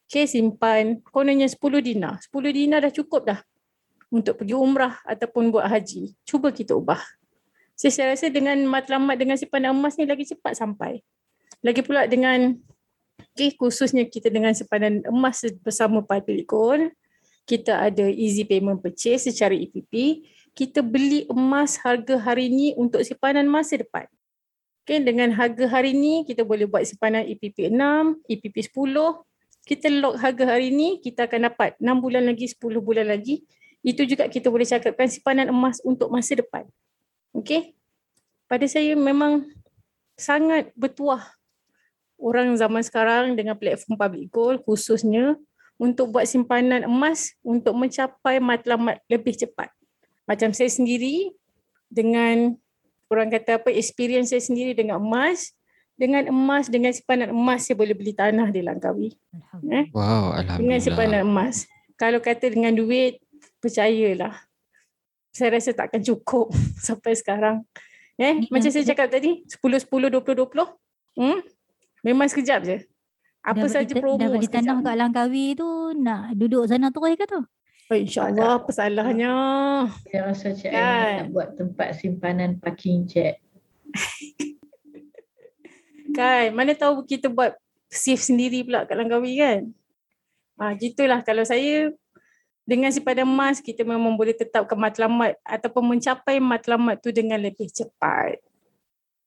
Okay 0.09 0.25
simpan 0.25 1.05
kononnya 1.13 1.45
10 1.45 1.85
dinar. 1.85 2.17
10 2.17 2.33
dinar 2.49 2.81
dah 2.81 2.89
cukup 2.89 3.29
dah. 3.29 3.39
untuk 4.09 4.41
pergi 4.41 4.57
umrah 4.57 4.97
ataupun 5.05 5.53
buat 5.53 5.69
haji. 5.69 6.17
Cuba 6.25 6.49
kita 6.49 6.73
ubah. 6.73 6.97
So, 7.77 7.93
saya 7.93 8.17
rasa 8.17 8.33
dengan 8.33 8.57
matlamat 8.65 9.15
dengan 9.21 9.37
simpanan 9.37 9.77
emas 9.77 10.01
ni 10.01 10.09
lagi 10.09 10.25
cepat 10.25 10.57
sampai. 10.57 11.05
Lagi 11.61 11.85
pula 11.85 12.09
dengan 12.09 12.57
okay, 13.21 13.53
khususnya 13.53 14.09
kita 14.09 14.33
dengan 14.33 14.57
simpanan 14.57 15.05
emas 15.05 15.45
bersama 15.61 16.01
Padlikon, 16.01 16.89
kita 17.45 17.85
ada 17.85 18.09
easy 18.09 18.43
payment 18.49 18.81
purchase 18.81 19.29
secara 19.29 19.53
EPP, 19.53 20.25
kita 20.57 20.81
beli 20.81 21.29
emas 21.29 21.77
harga 21.79 22.17
hari 22.17 22.49
ini 22.49 22.73
untuk 22.81 23.05
simpanan 23.05 23.45
masa 23.45 23.77
depan. 23.77 24.09
Okay, 24.83 25.05
dengan 25.05 25.29
harga 25.37 25.69
hari 25.69 25.93
ini 25.93 26.25
kita 26.25 26.41
boleh 26.41 26.65
buat 26.65 26.81
simpanan 26.81 27.29
EPP 27.29 27.69
6, 27.69 28.25
EPP 28.25 28.73
10. 28.73 29.28
Kita 29.69 29.85
lock 29.93 30.17
harga 30.17 30.57
hari 30.57 30.73
ini, 30.73 30.97
kita 30.97 31.29
akan 31.29 31.53
dapat 31.53 31.77
6 31.77 32.01
bulan 32.01 32.25
lagi, 32.25 32.49
10 32.49 32.81
bulan 32.81 33.05
lagi. 33.05 33.45
Itu 33.85 34.01
juga 34.09 34.25
kita 34.25 34.49
boleh 34.49 34.65
cakapkan 34.65 35.05
simpanan 35.05 35.53
emas 35.53 35.77
untuk 35.85 36.09
masa 36.09 36.33
depan. 36.33 36.65
Okay. 37.37 37.77
Pada 38.49 38.65
saya 38.65 38.97
memang 38.97 39.45
sangat 40.17 40.73
bertuah 40.73 41.21
orang 42.17 42.57
zaman 42.57 42.81
sekarang 42.81 43.37
dengan 43.37 43.53
platform 43.53 43.93
public 43.93 44.25
gold 44.33 44.57
khususnya 44.65 45.37
untuk 45.77 46.17
buat 46.17 46.25
simpanan 46.25 46.83
emas 46.83 47.37
untuk 47.45 47.77
mencapai 47.77 48.41
matlamat 48.41 48.99
lebih 49.05 49.37
cepat. 49.37 49.69
Macam 50.25 50.49
saya 50.49 50.67
sendiri 50.67 51.29
dengan 51.87 52.57
orang 53.07 53.31
kata 53.31 53.61
apa 53.63 53.69
experience 53.71 54.35
saya 54.35 54.43
sendiri 54.43 54.73
dengan 54.73 54.97
emas, 54.97 55.55
dengan 55.99 56.23
emas 56.31 56.71
dengan 56.71 56.95
simpanan 56.95 57.35
emas 57.35 57.67
saya 57.67 57.75
boleh 57.75 57.91
beli 57.91 58.15
tanah 58.15 58.47
di 58.47 58.63
Langkawi. 58.63 59.11
Eh? 59.67 59.91
Wow, 59.91 60.31
alhamdulillah. 60.31 60.55
Dengan 60.55 60.79
simpanan 60.79 61.21
emas. 61.27 61.67
Kalau 61.99 62.23
kata 62.23 62.47
dengan 62.47 62.71
duit, 62.71 63.19
percayalah. 63.59 64.39
Saya 65.35 65.59
rasa 65.59 65.75
takkan 65.75 65.99
cukup 65.99 66.55
sampai 66.87 67.19
sekarang. 67.19 67.67
Eh, 68.15 68.47
macam 68.47 68.71
saya 68.71 68.87
cakap 68.87 69.11
tadi, 69.11 69.43
10 69.43 69.59
10 69.59 70.07
20 70.07 70.23
20. 70.23 71.19
Hmm? 71.19 71.39
Memang 71.99 72.31
sekejap 72.31 72.63
je. 72.63 72.77
Apa 73.43 73.67
Dah 73.67 73.71
saja 73.71 73.91
beli- 73.91 74.03
promo 74.03 74.19
Dah 74.19 74.27
beli 74.31 74.47
tanah 74.47 74.79
sekejap. 74.79 74.87
kat 74.87 74.95
Langkawi 74.95 75.45
tu 75.55 75.69
nak 75.99 76.31
duduk 76.35 76.63
sana 76.67 76.91
terus 76.91 77.15
ke 77.19 77.27
tu? 77.27 77.39
Oh, 77.89 77.97
InsyaAllah 77.97 78.61
apa 78.61 78.69
salahnya. 78.69 79.33
Saya 80.05 80.29
rasa 80.29 80.53
Cik 80.53 80.69
Kan? 80.69 81.15
Nak 81.17 81.27
buat 81.33 81.49
tempat 81.57 81.89
simpanan 81.97 82.61
parking 82.61 83.03
jet. 83.03 83.41
Kan, 86.15 86.55
mana 86.57 86.73
tahu 86.73 87.05
kita 87.05 87.29
buat 87.29 87.53
safe 87.89 88.21
sendiri 88.21 88.65
pula 88.65 88.85
kat 88.85 88.95
Langkawi 88.97 89.37
kan. 89.37 89.61
Ha, 90.59 90.75
gitulah 90.75 91.23
kalau 91.23 91.41
saya 91.47 91.89
dengan 92.69 92.93
simpanan 92.93 93.25
emas 93.25 93.57
kita 93.63 93.81
memang 93.81 94.13
boleh 94.13 94.37
tetapkan 94.37 94.77
matlamat 94.77 95.33
ataupun 95.41 95.97
mencapai 95.97 96.37
matlamat 96.37 97.01
tu 97.01 97.09
dengan 97.09 97.41
lebih 97.41 97.65
cepat. 97.71 98.37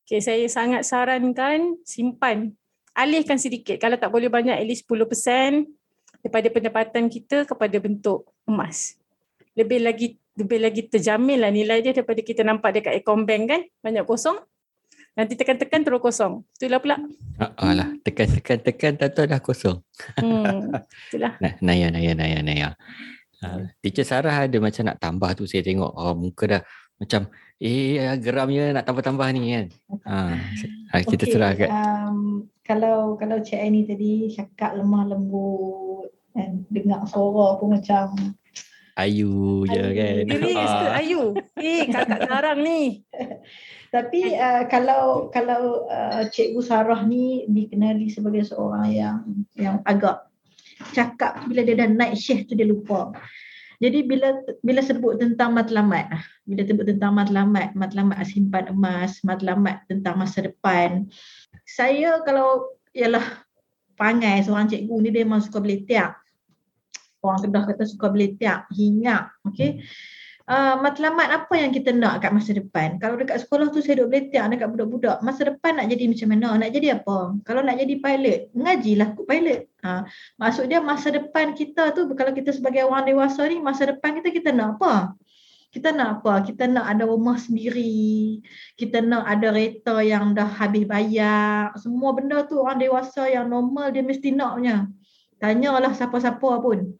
Okay, 0.07 0.23
saya 0.23 0.47
sangat 0.47 0.87
sarankan 0.87 1.79
simpan. 1.83 2.55
Alihkan 2.93 3.41
sedikit. 3.41 3.81
Kalau 3.81 3.97
tak 3.97 4.13
boleh 4.13 4.29
banyak, 4.29 4.53
at 4.53 4.67
least 4.69 4.85
10% 4.85 5.65
daripada 6.21 6.47
pendapatan 6.53 7.09
kita 7.09 7.49
kepada 7.49 7.77
bentuk 7.81 8.29
emas. 8.45 9.01
Lebih 9.57 9.81
lagi 9.81 10.09
lebih 10.33 10.59
lagi 10.65 10.83
terjamin 10.89 11.45
lah 11.45 11.53
nilai 11.53 11.85
dia 11.85 11.93
daripada 11.93 12.21
kita 12.25 12.41
nampak 12.45 12.77
dekat 12.77 13.01
account 13.01 13.25
bank 13.25 13.43
kan, 13.49 13.61
banyak 13.81 14.05
kosong. 14.05 14.37
Nanti 15.13 15.37
tekan-tekan 15.37 15.85
terus 15.85 16.01
kosong. 16.01 16.41
Itulah 16.57 16.81
pula. 16.81 16.97
Ah, 17.37 17.53
alah, 17.61 17.93
tekan-tekan-tekan 18.01 18.97
tak 18.97 19.13
tahu 19.13 19.27
dah 19.29 19.41
kosong. 19.45 19.79
Hmm, 20.17 20.73
itulah. 21.13 21.37
Nah, 21.37 21.53
Naya, 21.61 21.93
Naya, 21.93 22.17
Naya, 22.17 22.41
Naya. 22.41 22.69
Uh, 23.43 23.69
teacher 23.83 24.07
Sarah 24.07 24.47
ada 24.47 24.57
macam 24.57 24.87
nak 24.87 25.03
tambah 25.03 25.35
tu 25.35 25.45
saya 25.45 25.67
tengok 25.67 25.91
oh, 25.91 26.15
muka 26.15 26.47
dah 26.47 26.63
macam 26.95 27.27
eh 27.59 27.99
geramnya 28.23 28.71
nak 28.71 28.87
tambah-tambah 28.87 29.27
ni 29.35 29.53
kan. 29.53 29.67
Ha, 30.07 30.99
kita 31.03 31.27
Okey, 31.27 31.33
serahkan. 31.35 31.69
Um, 31.69 32.19
kalau 32.63 33.19
kalau 33.19 33.43
Cik 33.43 33.59
Aini 33.59 33.83
tadi 33.83 34.31
cakap 34.31 34.79
lemah 34.79 35.11
lembut 35.11 36.09
dan 36.33 36.63
dengar 36.71 37.03
suara 37.05 37.59
pun 37.59 37.75
macam 37.75 38.15
Ayu 38.95 39.67
je 39.67 39.83
Ayu. 39.83 39.99
kan. 39.99 40.23
Serius 40.31 40.55
ke 40.71 40.87
Ah. 40.87 40.99
Ayu? 41.03 41.21
Eh 41.59 41.83
kakak 41.91 42.21
garang 42.23 42.61
ni. 42.63 43.03
Tapi 43.93 44.33
uh, 44.33 44.65
kalau 44.73 45.29
kalau 45.29 45.85
uh, 45.85 46.25
Cikgu 46.33 46.65
Sarah 46.65 47.05
ni 47.05 47.45
dikenali 47.45 48.09
sebagai 48.09 48.49
seorang 48.49 48.89
yang 48.89 49.17
yang 49.53 49.85
agak 49.85 50.33
cakap 50.97 51.45
bila 51.45 51.61
dia 51.61 51.77
dah 51.77 51.93
naik 51.93 52.17
shift 52.17 52.49
tu 52.49 52.57
dia 52.57 52.65
lupa. 52.65 53.13
Jadi 53.85 54.01
bila 54.09 54.41
bila 54.65 54.81
sebut 54.81 55.21
tentang 55.21 55.53
matlamat, 55.53 56.09
ah, 56.09 56.25
bila 56.49 56.65
sebut 56.65 56.89
tentang 56.89 57.13
matlamat, 57.19 57.77
matlamat 57.77 58.17
simpan 58.25 58.73
emas, 58.73 59.21
matlamat 59.27 59.85
tentang 59.85 60.17
masa 60.17 60.41
depan, 60.41 61.11
saya 61.69 62.23
kalau 62.25 62.73
ialah 62.97 63.45
pangai 64.01 64.41
seorang 64.41 64.73
cikgu 64.73 64.95
ni 65.05 65.09
dia 65.13 65.27
memang 65.29 65.45
suka 65.45 65.61
beletak. 65.61 66.17
Orang 67.21 67.45
Kedah 67.45 67.63
kata 67.69 67.85
suka 67.85 68.09
beletak, 68.09 68.71
hingat, 68.73 69.31
okey. 69.47 69.85
Uh, 70.43 70.75
matlamat 70.83 71.31
apa 71.31 71.55
yang 71.55 71.71
kita 71.71 71.95
nak 71.95 72.19
kat 72.19 72.35
masa 72.35 72.51
depan? 72.51 72.99
Kalau 72.99 73.15
dekat 73.15 73.47
sekolah 73.47 73.71
tu 73.71 73.79
saya 73.79 74.03
duk 74.03 74.11
beletak 74.11 74.51
dekat 74.51 74.69
budak-budak, 74.75 75.23
masa 75.23 75.47
depan 75.47 75.79
nak 75.79 75.87
jadi 75.87 76.11
macam 76.11 76.29
mana? 76.35 76.49
Nak 76.59 76.71
jadi 76.75 76.89
apa? 76.99 77.19
Kalau 77.47 77.63
nak 77.63 77.79
jadi 77.79 77.95
pilot, 78.03 78.41
mengajilah 78.51 79.09
kot 79.15 79.27
pilot. 79.31 79.61
Ha, 79.87 80.03
maksud 80.43 80.67
dia 80.67 80.83
masa 80.83 81.15
depan 81.15 81.55
kita 81.55 81.95
tu 81.95 82.11
kalau 82.19 82.35
kita 82.35 82.51
sebagai 82.51 82.83
orang 82.83 83.07
dewasa 83.07 83.47
ni, 83.47 83.63
masa 83.63 83.87
depan 83.95 84.19
kita 84.19 84.35
kita 84.35 84.51
nak 84.51 84.83
apa? 84.83 85.15
Kita 85.73 85.89
nak 85.89 86.21
apa? 86.21 86.45
Kita 86.45 86.69
nak 86.69 86.85
ada 86.85 87.09
rumah 87.09 87.41
sendiri. 87.41 88.43
Kita 88.77 89.01
nak 89.01 89.25
ada 89.25 89.57
kereta 89.57 90.05
yang 90.05 90.37
dah 90.37 90.45
habis 90.45 90.85
bayar. 90.85 91.73
Semua 91.81 92.13
benda 92.13 92.45
tu 92.45 92.61
orang 92.61 92.77
dewasa 92.77 93.25
yang 93.25 93.49
normal 93.49 93.89
dia 93.89 94.05
mesti 94.05 94.37
nak 94.37 94.61
punya. 94.61 94.85
Tanyalah 95.41 95.97
siapa-siapa 95.97 96.51
pun. 96.61 96.93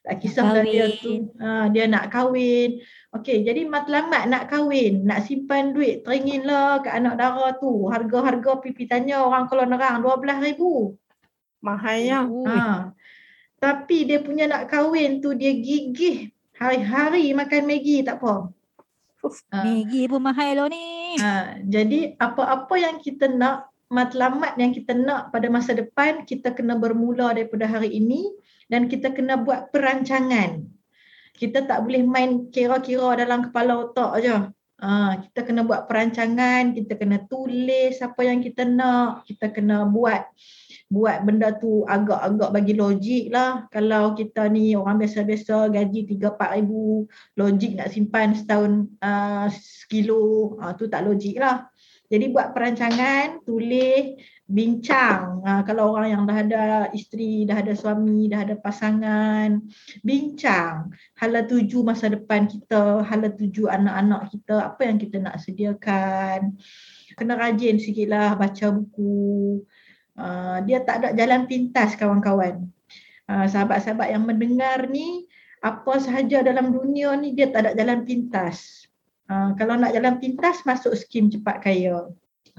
Tak 0.00 0.16
kisahlah 0.16 0.64
dia 0.64 0.88
Kahwin. 0.88 1.02
tu. 1.04 1.12
Ha, 1.36 1.68
dia 1.68 1.84
nak 1.84 2.08
kahwin. 2.08 2.80
Okey, 3.12 3.44
jadi 3.44 3.68
matlamat 3.68 4.32
nak 4.32 4.48
kahwin, 4.48 5.04
nak 5.04 5.28
simpan 5.28 5.76
duit, 5.76 6.06
teringinlah 6.06 6.80
kat 6.80 6.96
anak 6.96 7.20
dara 7.20 7.52
tu. 7.60 7.84
Harga-harga 7.92 8.64
pipi 8.64 8.88
tanya 8.88 9.20
orang 9.20 9.44
kalau 9.50 9.68
nerang 9.68 10.00
RM12,000. 10.00 10.62
Mahalnya. 11.60 12.20
Ha. 12.48 12.56
Tapi 13.60 14.08
dia 14.08 14.24
punya 14.24 14.48
nak 14.48 14.72
kahwin 14.72 15.20
tu 15.20 15.36
dia 15.36 15.52
gigih 15.52 16.32
hari-hari 16.56 17.36
makan 17.36 17.68
Maggi 17.68 18.00
tak 18.00 18.24
apa. 18.24 18.48
Ha. 19.52 19.58
Maggi 19.68 20.08
pun 20.08 20.20
mahal 20.24 20.50
lo 20.56 20.64
ni. 20.72 21.20
Ha. 21.20 21.60
Jadi 21.60 22.16
apa-apa 22.16 22.72
yang 22.80 22.96
kita 23.04 23.28
nak, 23.28 23.68
matlamat 23.92 24.56
yang 24.56 24.72
kita 24.72 24.96
nak 24.96 25.28
pada 25.28 25.52
masa 25.52 25.76
depan, 25.76 26.24
kita 26.24 26.56
kena 26.56 26.80
bermula 26.80 27.36
daripada 27.36 27.68
hari 27.68 28.00
ini 28.00 28.32
dan 28.70 28.86
kita 28.86 29.10
kena 29.10 29.42
buat 29.42 29.74
perancangan. 29.74 30.62
Kita 31.34 31.66
tak 31.66 31.82
boleh 31.82 32.06
main 32.06 32.48
kira-kira 32.54 33.18
dalam 33.18 33.50
kepala 33.50 33.90
otak 33.90 34.12
je. 34.22 34.36
Ha, 34.80 35.20
kita 35.28 35.44
kena 35.44 35.60
buat 35.60 35.84
perancangan, 35.84 36.72
kita 36.72 36.96
kena 36.96 37.20
tulis 37.28 38.00
apa 38.00 38.20
yang 38.24 38.40
kita 38.40 38.64
nak, 38.64 39.28
kita 39.28 39.52
kena 39.52 39.84
buat 39.84 40.24
buat 40.90 41.22
benda 41.22 41.54
tu 41.54 41.84
agak-agak 41.84 42.50
bagi 42.50 42.74
logik 42.74 43.24
lah. 43.28 43.68
Kalau 43.68 44.16
kita 44.16 44.48
ni 44.48 44.72
orang 44.72 44.96
biasa-biasa 44.98 45.68
gaji 45.68 46.16
3-4 46.16 46.56
ribu, 46.58 47.04
logik 47.36 47.76
nak 47.76 47.92
simpan 47.92 48.32
setahun 48.32 48.88
uh, 49.04 49.46
sekilo, 49.52 50.56
uh, 50.58 50.72
tu 50.74 50.88
tak 50.88 51.04
logik 51.04 51.36
lah. 51.36 51.68
Jadi 52.10 52.26
buat 52.34 52.50
perancangan, 52.50 53.46
tulis, 53.46 54.18
bincang. 54.50 55.40
Uh, 55.46 55.62
kalau 55.62 55.94
orang 55.94 56.10
yang 56.10 56.22
dah 56.26 56.38
ada 56.42 56.64
isteri, 56.90 57.46
dah 57.46 57.62
ada 57.62 57.72
suami, 57.78 58.26
dah 58.26 58.42
ada 58.42 58.58
pasangan, 58.58 59.62
bincang. 60.02 60.90
Hala 61.14 61.46
tuju 61.46 61.86
masa 61.86 62.10
depan 62.10 62.50
kita, 62.50 63.06
hala 63.06 63.30
tuju 63.30 63.70
anak-anak 63.70 64.34
kita, 64.34 64.74
apa 64.74 64.82
yang 64.90 64.98
kita 64.98 65.22
nak 65.22 65.38
sediakan. 65.38 66.58
Kena 67.14 67.38
rajin 67.38 67.78
sikit 67.78 68.10
lah 68.10 68.34
baca 68.34 68.66
buku. 68.74 69.62
Uh, 70.18 70.58
dia 70.66 70.82
tak 70.82 71.06
ada 71.06 71.08
jalan 71.14 71.46
pintas 71.46 71.94
kawan-kawan. 71.94 72.66
Uh, 73.30 73.46
sahabat-sahabat 73.46 74.10
yang 74.10 74.26
mendengar 74.26 74.90
ni, 74.90 75.30
apa 75.62 76.00
sahaja 76.02 76.42
dalam 76.42 76.72
dunia 76.74 77.14
ni 77.14 77.36
dia 77.36 77.48
tak 77.52 77.68
ada 77.68 77.72
jalan 77.78 78.02
pintas. 78.02 78.88
Uh, 79.30 79.54
kalau 79.54 79.78
nak 79.78 79.94
jalan 79.94 80.18
pintas 80.18 80.66
masuk 80.66 80.90
skim 80.98 81.30
cepat 81.30 81.62
kaya. 81.62 82.10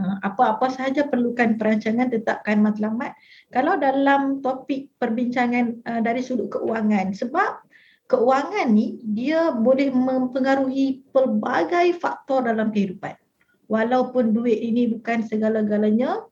Uh, 0.02 0.18
apa-apa 0.26 0.66
sahaja 0.74 1.06
perlukan 1.06 1.62
perancangan 1.62 2.10
tetapkan 2.10 2.58
matlamat. 2.58 3.14
Kalau 3.54 3.78
dalam 3.78 4.42
topik 4.42 4.90
perbincangan 4.98 5.86
uh, 5.86 6.02
dari 6.02 6.26
sudut 6.26 6.50
keuangan 6.50 7.14
sebab 7.14 7.62
keuangan 8.10 8.74
ni 8.74 8.98
dia 9.06 9.54
boleh 9.54 9.94
mempengaruhi 9.94 11.06
pelbagai 11.14 12.02
faktor 12.02 12.50
dalam 12.50 12.74
kehidupan. 12.74 13.14
Walaupun 13.70 14.34
duit 14.34 14.58
ini 14.58 14.90
bukan 14.90 15.22
segala-galanya, 15.22 16.26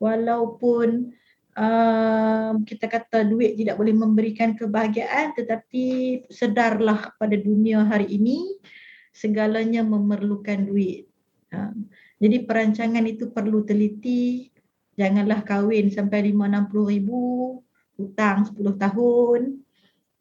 walaupun 0.00 1.12
um, 1.52 2.54
kita 2.64 2.88
kata 2.88 3.28
duit 3.28 3.60
tidak 3.60 3.76
boleh 3.76 3.92
memberikan 3.92 4.56
kebahagiaan 4.56 5.36
tetapi 5.36 5.84
sedarlah 6.32 7.12
pada 7.20 7.36
dunia 7.36 7.84
hari 7.84 8.08
ini 8.08 8.56
segalanya 9.12 9.84
memerlukan 9.84 10.64
duit. 10.64 11.08
Ha. 11.54 11.72
Jadi 12.16 12.36
perancangan 12.48 13.04
itu 13.04 13.28
perlu 13.28 13.64
teliti. 13.64 14.48
Janganlah 14.96 15.44
kahwin 15.44 15.92
sampai 15.92 16.32
5-60 16.32 16.92
ribu, 16.96 17.60
hutang 18.00 18.48
10 18.48 18.80
tahun. 18.80 19.40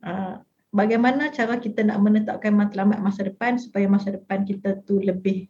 Uh, 0.03 0.43
bagaimana 0.75 1.31
cara 1.31 1.55
kita 1.55 1.87
nak 1.87 2.03
menetapkan 2.03 2.51
matlamat 2.51 2.99
masa 2.99 3.23
depan 3.23 3.55
supaya 3.55 3.87
masa 3.87 4.11
depan 4.11 4.43
kita 4.43 4.83
tu 4.83 4.99
lebih 4.99 5.47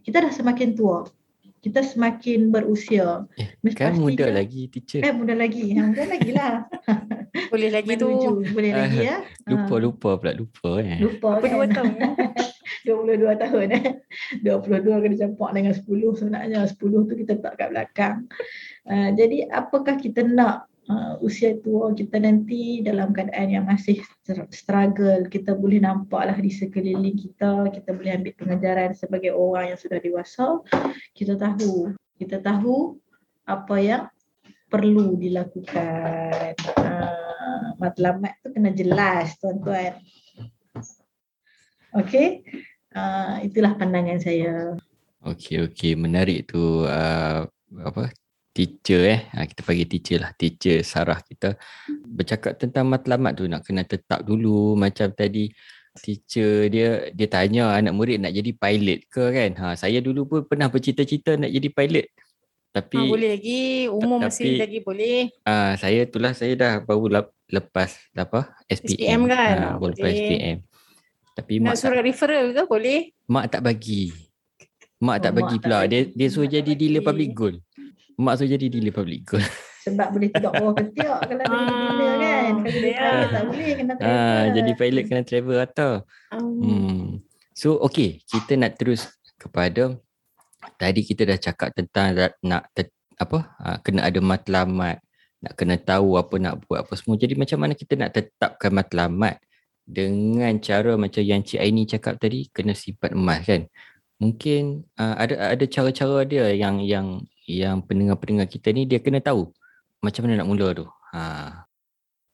kita 0.00 0.24
dah 0.24 0.32
semakin 0.32 0.72
tua 0.72 1.04
kita 1.60 1.84
semakin 1.84 2.48
berusia 2.48 3.28
eh, 3.36 3.52
kan 3.76 3.92
muda 4.00 4.32
lagi 4.32 4.72
teacher 4.72 5.04
eh 5.04 5.12
muda 5.12 5.36
lagi 5.36 5.76
ha, 5.76 5.92
muda 5.92 6.04
lagi 6.08 6.30
lah 6.32 6.64
boleh 7.50 7.70
lagi 7.70 7.92
tu. 7.96 8.08
Boleh 8.52 8.72
lagi 8.74 9.00
ya. 9.06 9.24
lupa 9.48 9.74
ha. 9.76 9.82
lupa 9.82 10.10
pula 10.20 10.32
lupa 10.36 10.70
eh. 10.82 10.98
Lupa 11.00 11.28
apa 11.38 11.46
dua 11.46 11.66
tahun 11.70 11.92
22 12.86 13.36
tahun 13.36 13.66
eh. 13.76 13.84
22 14.40 15.04
kena 15.04 15.16
campak 15.16 15.50
dengan 15.52 15.72
10 15.76 16.18
sebenarnya. 16.18 16.58
10 16.64 17.08
tu 17.08 17.14
kita 17.18 17.34
tak 17.42 17.60
kat 17.60 17.68
belakang. 17.70 18.16
Uh, 18.88 19.12
jadi 19.12 19.52
apakah 19.52 20.00
kita 20.00 20.24
nak 20.24 20.70
uh, 20.90 21.14
usia 21.20 21.56
tua 21.60 21.92
kita 21.94 22.18
nanti 22.18 22.80
dalam 22.80 23.14
keadaan 23.14 23.48
yang 23.52 23.64
masih 23.68 24.02
struggle 24.50 25.26
kita 25.30 25.54
boleh 25.54 25.78
nampaklah 25.82 26.36
di 26.38 26.50
sekeliling 26.50 27.14
kita 27.14 27.70
kita 27.70 27.90
boleh 27.94 28.18
ambil 28.18 28.34
pengajaran 28.34 28.90
sebagai 28.96 29.30
orang 29.34 29.74
yang 29.74 29.78
sudah 29.80 29.98
dewasa 30.02 30.58
kita 31.14 31.38
tahu 31.38 31.94
kita 32.18 32.42
tahu 32.42 32.98
apa 33.46 33.76
yang 33.78 34.02
perlu 34.70 35.18
dilakukan 35.18 36.54
matlamat 37.80 38.36
tu 38.44 38.52
kena 38.52 38.70
jelas 38.76 39.40
tuan-tuan. 39.40 39.96
Okey, 41.96 42.44
uh, 42.94 43.40
itulah 43.42 43.74
pandangan 43.74 44.20
saya. 44.20 44.76
Okey, 45.24 45.64
okey, 45.66 45.96
menarik 45.96 46.52
tu 46.52 46.84
uh, 46.84 47.48
apa? 47.82 48.12
Teacher 48.50 49.02
eh? 49.06 49.20
Ha, 49.32 49.46
kita 49.46 49.62
panggil 49.62 49.88
teacher 49.88 50.18
lah. 50.20 50.34
Teacher 50.34 50.82
Sarah 50.84 51.22
kita. 51.22 51.54
Bercakap 52.04 52.58
tentang 52.58 52.90
matlamat 52.90 53.38
tu 53.38 53.46
nak 53.46 53.62
kena 53.62 53.86
tetap 53.86 54.26
dulu. 54.26 54.74
Macam 54.74 55.10
tadi 55.14 55.48
teacher 55.98 56.70
dia 56.70 57.10
dia 57.10 57.26
tanya 57.26 57.74
anak 57.74 57.94
murid 57.94 58.22
nak 58.22 58.34
jadi 58.34 58.50
pilot 58.54 59.00
ke 59.10 59.24
kan? 59.34 59.50
Ha 59.58 59.66
saya 59.74 59.98
dulu 59.98 60.26
pun 60.26 60.40
pernah 60.46 60.70
bercita-cita 60.70 61.34
nak 61.34 61.50
jadi 61.50 61.68
pilot 61.70 62.06
tapi 62.70 63.02
ha, 63.02 63.06
boleh 63.10 63.30
lagi. 63.34 63.90
umur 63.90 64.22
tapi, 64.22 64.24
masih 64.30 64.50
lagi 64.62 64.78
boleh. 64.82 65.18
ah 65.42 65.74
ha, 65.74 65.78
saya 65.78 66.06
itulah 66.06 66.32
saya 66.34 66.54
dah 66.54 66.72
baru 66.82 67.30
lepas 67.50 67.98
apa 68.14 68.54
SPM, 68.70 68.94
SPM 68.94 69.20
kan? 69.26 69.54
Ha, 69.58 69.74
baru 69.78 69.90
lepas 69.94 70.10
SPM 70.14 70.58
tapi 71.40 71.52
nak 71.62 71.78
surat 71.78 72.02
tak, 72.02 72.06
referral 72.06 72.46
ke 72.52 72.62
boleh? 72.68 73.00
Mak 73.30 73.44
tak 73.48 73.62
bagi. 73.64 74.12
Mak 75.00 75.16
oh, 75.16 75.22
tak 75.24 75.32
bagi 75.32 75.56
mak 75.56 75.62
pula. 75.64 75.78
tak 75.80 75.84
dia 75.88 76.00
dia 76.12 76.28
suruh 76.28 76.50
jadi 76.50 76.72
dealer 76.76 77.00
public 77.00 77.32
gold 77.32 77.56
Mak 78.20 78.34
tu 78.36 78.44
jadi 78.44 78.66
dealer 78.68 78.92
public 78.92 79.24
gold. 79.24 79.48
Sebab 79.80 80.12
boleh 80.12 80.28
tidur 80.28 80.52
bawah 80.52 80.74
ketiak 80.76 81.20
kalau 81.24 81.40
dia 81.40 81.56
dealer 81.64 82.12
kan. 82.20 82.52
Kalau 82.60 82.68
dia 82.68 82.92
pilot 82.92 83.28
tak 83.32 83.42
boleh 83.48 83.70
kena 83.72 83.92
travel. 83.96 84.12
Ah, 84.12 84.42
jadi 84.52 84.70
pilot 84.76 85.04
kena 85.08 85.22
travel 85.24 85.58
atau. 85.64 85.92
Hmm. 86.28 86.60
hmm. 86.60 87.00
So 87.56 87.80
okay, 87.80 88.20
kita 88.28 88.60
nak 88.60 88.76
terus 88.76 89.08
kepada 89.40 89.96
tadi 90.76 91.00
kita 91.04 91.24
dah 91.24 91.38
cakap 91.40 91.72
tentang 91.72 92.16
nak 92.44 92.68
te, 92.76 92.88
apa 93.16 93.38
uh, 93.60 93.76
kena 93.84 94.08
ada 94.08 94.20
matlamat, 94.20 95.00
nak 95.40 95.52
kena 95.56 95.76
tahu 95.80 96.16
apa 96.20 96.36
nak 96.36 96.64
buat 96.64 96.84
apa 96.84 96.92
semua. 96.96 97.16
Jadi 97.16 97.36
macam 97.36 97.58
mana 97.60 97.72
kita 97.76 97.96
nak 97.96 98.12
tetapkan 98.16 98.72
matlamat 98.72 99.40
dengan 99.84 100.52
cara 100.60 100.94
macam 100.94 101.22
yang 101.24 101.40
Cik 101.42 101.60
Aini 101.60 101.84
cakap 101.88 102.20
tadi 102.20 102.48
kena 102.52 102.76
simpan 102.76 103.16
emas 103.16 103.42
kan. 103.44 103.66
Mungkin 104.20 104.84
uh, 105.00 105.14
ada 105.16 105.56
ada 105.56 105.64
cara-cara 105.64 106.28
dia 106.28 106.52
yang 106.52 106.84
yang 106.84 107.24
yang 107.48 107.80
pendengar-pendengar 107.82 108.46
kita 108.46 108.70
ni 108.70 108.84
dia 108.84 109.00
kena 109.00 109.18
tahu 109.18 109.48
macam 110.04 110.28
mana 110.28 110.44
nak 110.44 110.48
mula 110.48 110.68
tu. 110.76 110.86
Ha. 111.12 111.20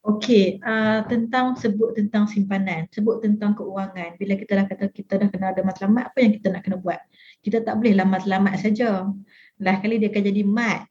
Okey, 0.06 0.62
uh, 0.62 1.02
tentang 1.10 1.58
sebut 1.58 1.98
tentang 1.98 2.30
simpanan, 2.30 2.86
sebut 2.94 3.18
tentang 3.18 3.58
keuangan. 3.58 4.14
Bila 4.14 4.38
kita 4.38 4.54
dah 4.54 4.66
kata 4.70 4.86
kita 4.94 5.18
dah 5.18 5.26
kena 5.26 5.50
ada 5.50 5.66
matlamat, 5.66 6.14
apa 6.14 6.18
yang 6.22 6.32
kita 6.38 6.46
nak 6.54 6.62
kena 6.62 6.78
buat? 6.78 7.02
Kita 7.42 7.66
tak 7.66 7.74
boleh 7.82 7.98
lah 7.98 8.06
matlamat 8.06 8.54
saja. 8.62 9.02
Lah 9.58 9.74
kali 9.82 9.98
dia 9.98 10.06
akan 10.14 10.22
jadi 10.30 10.42
mat. 10.46 10.86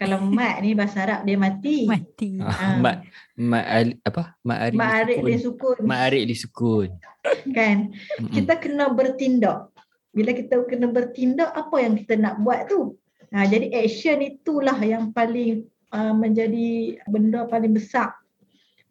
Kalau 0.00 0.24
mat 0.40 0.64
ni 0.64 0.72
bahasa 0.72 1.04
Arab 1.04 1.28
dia 1.28 1.36
mati. 1.36 1.84
Mati. 1.84 2.40
Uh, 2.40 2.80
mat 2.80 3.04
mat 3.36 3.64
ali, 3.68 3.92
apa? 4.00 4.22
Mat 4.40 4.58
arik 4.64 4.76
mat 4.80 4.90
arik 5.04 5.18
di 5.20 5.36
sukun. 5.36 5.76
Mat 5.84 6.00
arik 6.08 6.24
di 6.24 6.34
sukun. 6.36 6.88
kan? 7.56 7.92
kita 8.32 8.56
kena 8.56 8.88
bertindak. 8.88 9.68
Bila 10.16 10.32
kita 10.32 10.64
kena 10.64 10.88
bertindak, 10.88 11.52
apa 11.52 11.76
yang 11.76 11.92
kita 11.92 12.16
nak 12.16 12.40
buat 12.40 12.72
tu? 12.72 12.96
Ha, 13.36 13.44
jadi 13.44 13.68
action 13.84 14.24
itulah 14.24 14.80
yang 14.80 15.12
paling 15.12 15.68
uh, 15.92 16.16
menjadi 16.16 16.96
benda 17.04 17.44
paling 17.44 17.76
besar. 17.76 18.16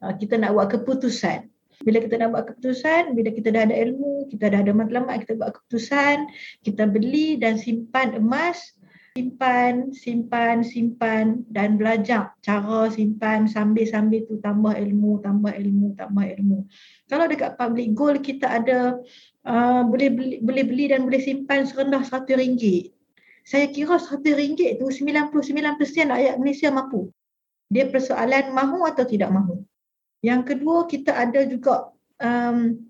Uh, 0.06 0.14
kita 0.14 0.38
nak 0.38 0.54
buat 0.54 0.70
keputusan. 0.70 1.50
Bila 1.82 1.98
kita 2.00 2.22
nak 2.22 2.30
buat 2.32 2.46
keputusan, 2.54 3.18
bila 3.18 3.34
kita 3.34 3.50
dah 3.52 3.68
ada 3.68 3.76
ilmu, 3.76 4.30
kita 4.30 4.54
dah 4.54 4.62
ada 4.62 4.72
matlamat, 4.72 5.26
kita 5.26 5.36
buat 5.36 5.58
keputusan, 5.60 6.30
kita 6.64 6.88
beli 6.88 7.36
dan 7.36 7.60
simpan 7.60 8.16
emas, 8.16 8.78
simpan, 9.18 9.92
simpan, 9.92 10.64
simpan 10.64 11.44
dan 11.52 11.76
belajar 11.76 12.32
cara 12.46 12.88
simpan 12.94 13.50
sambil-sambil 13.50 14.24
tu 14.30 14.40
tambah 14.40 14.72
ilmu, 14.72 15.20
tambah 15.20 15.52
ilmu, 15.52 16.00
tambah 16.00 16.26
ilmu. 16.40 16.64
Kalau 17.12 17.26
dekat 17.28 17.60
public 17.60 17.92
goal 17.92 18.16
kita 18.24 18.62
ada 18.62 19.02
uh, 19.44 19.82
boleh 19.84 20.14
beli, 20.16 20.36
boleh 20.40 20.64
beli 20.64 20.86
dan 20.96 21.04
boleh 21.04 21.20
simpan 21.20 21.68
serendah 21.68 22.08
RM100 22.08 22.96
saya 23.46 23.70
kira 23.70 24.02
RM100 24.02 24.82
tu 24.82 24.90
99% 24.90 25.78
rakyat 26.10 26.36
Malaysia 26.42 26.74
mampu. 26.74 27.14
Dia 27.70 27.86
persoalan 27.86 28.50
mahu 28.58 28.90
atau 28.90 29.06
tidak 29.06 29.30
mahu. 29.30 29.62
Yang 30.26 30.42
kedua 30.58 30.90
kita 30.90 31.14
ada 31.14 31.46
juga 31.46 31.94
um, 32.18 32.82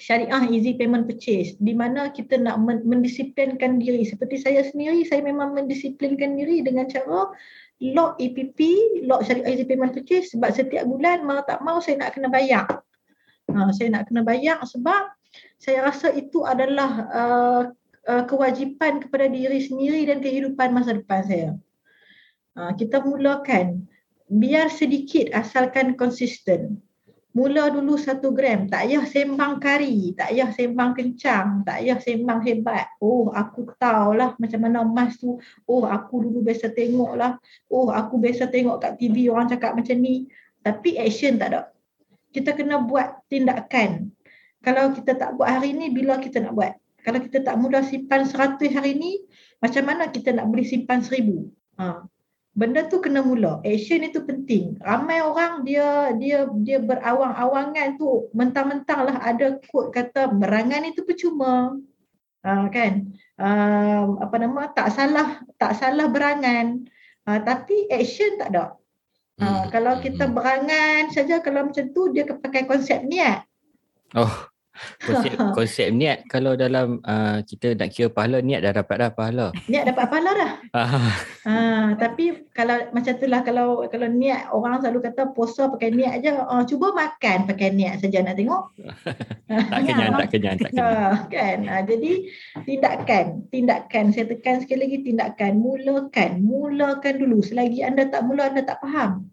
syariah 0.00 0.48
easy 0.48 0.72
payment 0.80 1.04
purchase 1.04 1.52
di 1.60 1.76
mana 1.76 2.08
kita 2.08 2.40
nak 2.40 2.56
mendisiplinkan 2.64 3.76
diri. 3.76 4.08
Seperti 4.08 4.40
saya 4.40 4.64
sendiri, 4.64 5.04
saya 5.04 5.20
memang 5.20 5.52
mendisiplinkan 5.52 6.40
diri 6.40 6.64
dengan 6.64 6.88
cara 6.88 7.28
lock 7.80 8.16
EPP, 8.16 8.58
lock 9.04 9.28
syariah 9.28 9.52
easy 9.52 9.68
payment 9.68 9.92
purchase 9.92 10.32
sebab 10.32 10.56
setiap 10.56 10.88
bulan 10.88 11.20
mau 11.20 11.44
tak 11.44 11.60
mau 11.60 11.84
saya 11.84 12.00
nak 12.00 12.16
kena 12.16 12.32
bayar. 12.32 12.64
Ha, 13.52 13.68
saya 13.76 13.92
nak 13.92 14.08
kena 14.08 14.24
bayar 14.24 14.64
sebab 14.64 15.12
saya 15.60 15.84
rasa 15.84 16.08
itu 16.16 16.48
adalah 16.48 16.90
uh, 17.12 17.62
uh, 18.08 18.24
kewajipan 18.24 19.04
kepada 19.04 19.28
diri 19.28 19.60
sendiri 19.60 20.08
dan 20.08 20.24
kehidupan 20.24 20.72
masa 20.72 20.96
depan 20.96 21.20
saya. 21.28 21.50
Uh, 22.56 22.72
kita 22.74 23.04
mulakan 23.04 23.89
biar 24.30 24.70
sedikit 24.70 25.34
asalkan 25.34 25.98
konsisten. 25.98 26.78
Mula 27.30 27.70
dulu 27.70 27.94
satu 27.94 28.34
gram, 28.34 28.66
tak 28.66 28.90
payah 28.90 29.06
sembang 29.06 29.62
kari, 29.62 30.18
tak 30.18 30.34
payah 30.34 30.50
sembang 30.50 30.90
kencang, 30.98 31.62
tak 31.62 31.78
payah 31.78 31.98
sembang 32.02 32.42
hebat. 32.42 32.90
Oh 32.98 33.30
aku 33.30 33.70
tahulah 33.78 34.34
macam 34.34 34.60
mana 34.66 34.82
emas 34.82 35.14
tu. 35.14 35.38
Oh 35.70 35.86
aku 35.86 36.26
dulu 36.26 36.42
biasa 36.42 36.74
tengok 36.74 37.14
lah. 37.14 37.38
Oh 37.70 37.94
aku 37.94 38.18
biasa 38.18 38.50
tengok 38.50 38.82
kat 38.82 38.98
TV 38.98 39.30
orang 39.30 39.46
cakap 39.46 39.78
macam 39.78 39.94
ni. 40.02 40.26
Tapi 40.58 40.98
action 40.98 41.38
tak 41.38 41.54
ada. 41.54 41.70
Kita 42.34 42.50
kena 42.54 42.82
buat 42.82 43.22
tindakan. 43.30 44.10
Kalau 44.60 44.90
kita 44.92 45.14
tak 45.14 45.38
buat 45.38 45.48
hari 45.48 45.70
ni, 45.70 45.94
bila 45.94 46.18
kita 46.18 46.42
nak 46.42 46.58
buat? 46.58 46.74
Kalau 47.00 47.22
kita 47.22 47.46
tak 47.46 47.56
mudah 47.56 47.80
simpan 47.86 48.28
seratus 48.28 48.74
hari 48.76 48.92
ni, 48.98 49.22
macam 49.62 49.88
mana 49.88 50.12
kita 50.12 50.36
nak 50.36 50.50
boleh 50.50 50.66
simpan 50.66 51.00
seribu? 51.00 51.48
Ha. 51.80 52.04
Benda 52.50 52.82
tu 52.90 52.98
kena 52.98 53.22
mula. 53.22 53.62
Action 53.62 54.02
itu 54.02 54.26
penting. 54.26 54.74
Ramai 54.82 55.22
orang 55.22 55.62
dia 55.62 56.10
dia 56.18 56.50
dia 56.60 56.82
berawang-awangan 56.82 57.94
tu 57.94 58.26
mentang-mentang 58.34 59.06
lah 59.06 59.16
ada 59.22 59.62
quote 59.70 59.94
kata 59.94 60.34
berangan 60.34 60.82
itu 60.82 61.06
percuma. 61.06 61.78
Ha, 62.42 62.66
kan? 62.72 63.12
Uh, 63.38 64.18
apa 64.18 64.34
nama? 64.42 64.66
Tak 64.74 64.90
salah 64.90 65.38
tak 65.56 65.78
salah 65.78 66.10
berangan. 66.10 66.90
Uh, 67.22 67.38
tapi 67.46 67.86
action 67.86 68.34
tak 68.42 68.50
ada. 68.50 68.74
Uh, 69.38 69.46
hmm. 69.46 69.62
Kalau 69.70 69.94
kita 70.02 70.24
berangan 70.26 71.08
saja 71.14 71.38
kalau 71.38 71.70
macam 71.70 71.86
tu 71.94 72.10
dia 72.10 72.26
pakai 72.26 72.66
konsep 72.66 73.06
niat. 73.06 73.46
Oh. 74.18 74.50
Konsep 75.00 75.32
konsep 75.56 75.88
niat 75.92 76.24
kalau 76.28 76.56
dalam 76.56 77.00
uh, 77.04 77.40
kita 77.44 77.76
nak 77.76 77.88
kira 77.92 78.08
pahala 78.08 78.40
niat 78.40 78.60
dah 78.64 78.72
dapat 78.82 78.96
dah 79.00 79.10
pahala. 79.12 79.46
Niat 79.68 79.84
dapat 79.88 80.04
pahala 80.08 80.30
dah. 80.36 80.52
Ah, 80.70 81.12
Ha, 81.40 81.96
tapi 81.96 82.46
kalau 82.52 82.92
macam 82.92 83.16
tu 83.16 83.24
lah 83.24 83.40
kalau 83.40 83.88
kalau 83.88 84.06
niat 84.06 84.52
orang 84.52 84.84
selalu 84.84 85.08
kata 85.08 85.32
puasa 85.32 85.72
pakai 85.72 85.90
niat 85.90 86.20
je. 86.20 86.30
Oh, 86.30 86.62
cuba 86.68 86.92
makan 86.92 87.48
pakai 87.48 87.72
niat 87.72 88.04
saja 88.04 88.20
nak 88.20 88.36
tengok. 88.36 88.76
tak 89.72 89.80
kenyang, 89.88 90.12
tak 90.14 90.28
kenyang, 90.28 90.56
tak 90.60 90.70
kenyang. 90.70 90.92
Ha, 90.94 91.26
kan. 91.32 91.58
Ha, 91.64 91.74
jadi 91.88 92.12
tindakan, 92.68 93.24
tindakan 93.48 94.04
saya 94.12 94.28
tekan 94.28 94.62
sekali 94.62 94.80
lagi 94.84 94.98
tindakan, 95.00 95.52
mulakan, 95.58 96.30
mulakan 96.44 97.14
dulu. 97.16 97.40
Selagi 97.40 97.80
anda 97.82 98.04
tak 98.06 98.22
mula 98.28 98.52
anda 98.52 98.62
tak 98.62 98.78
faham. 98.84 99.32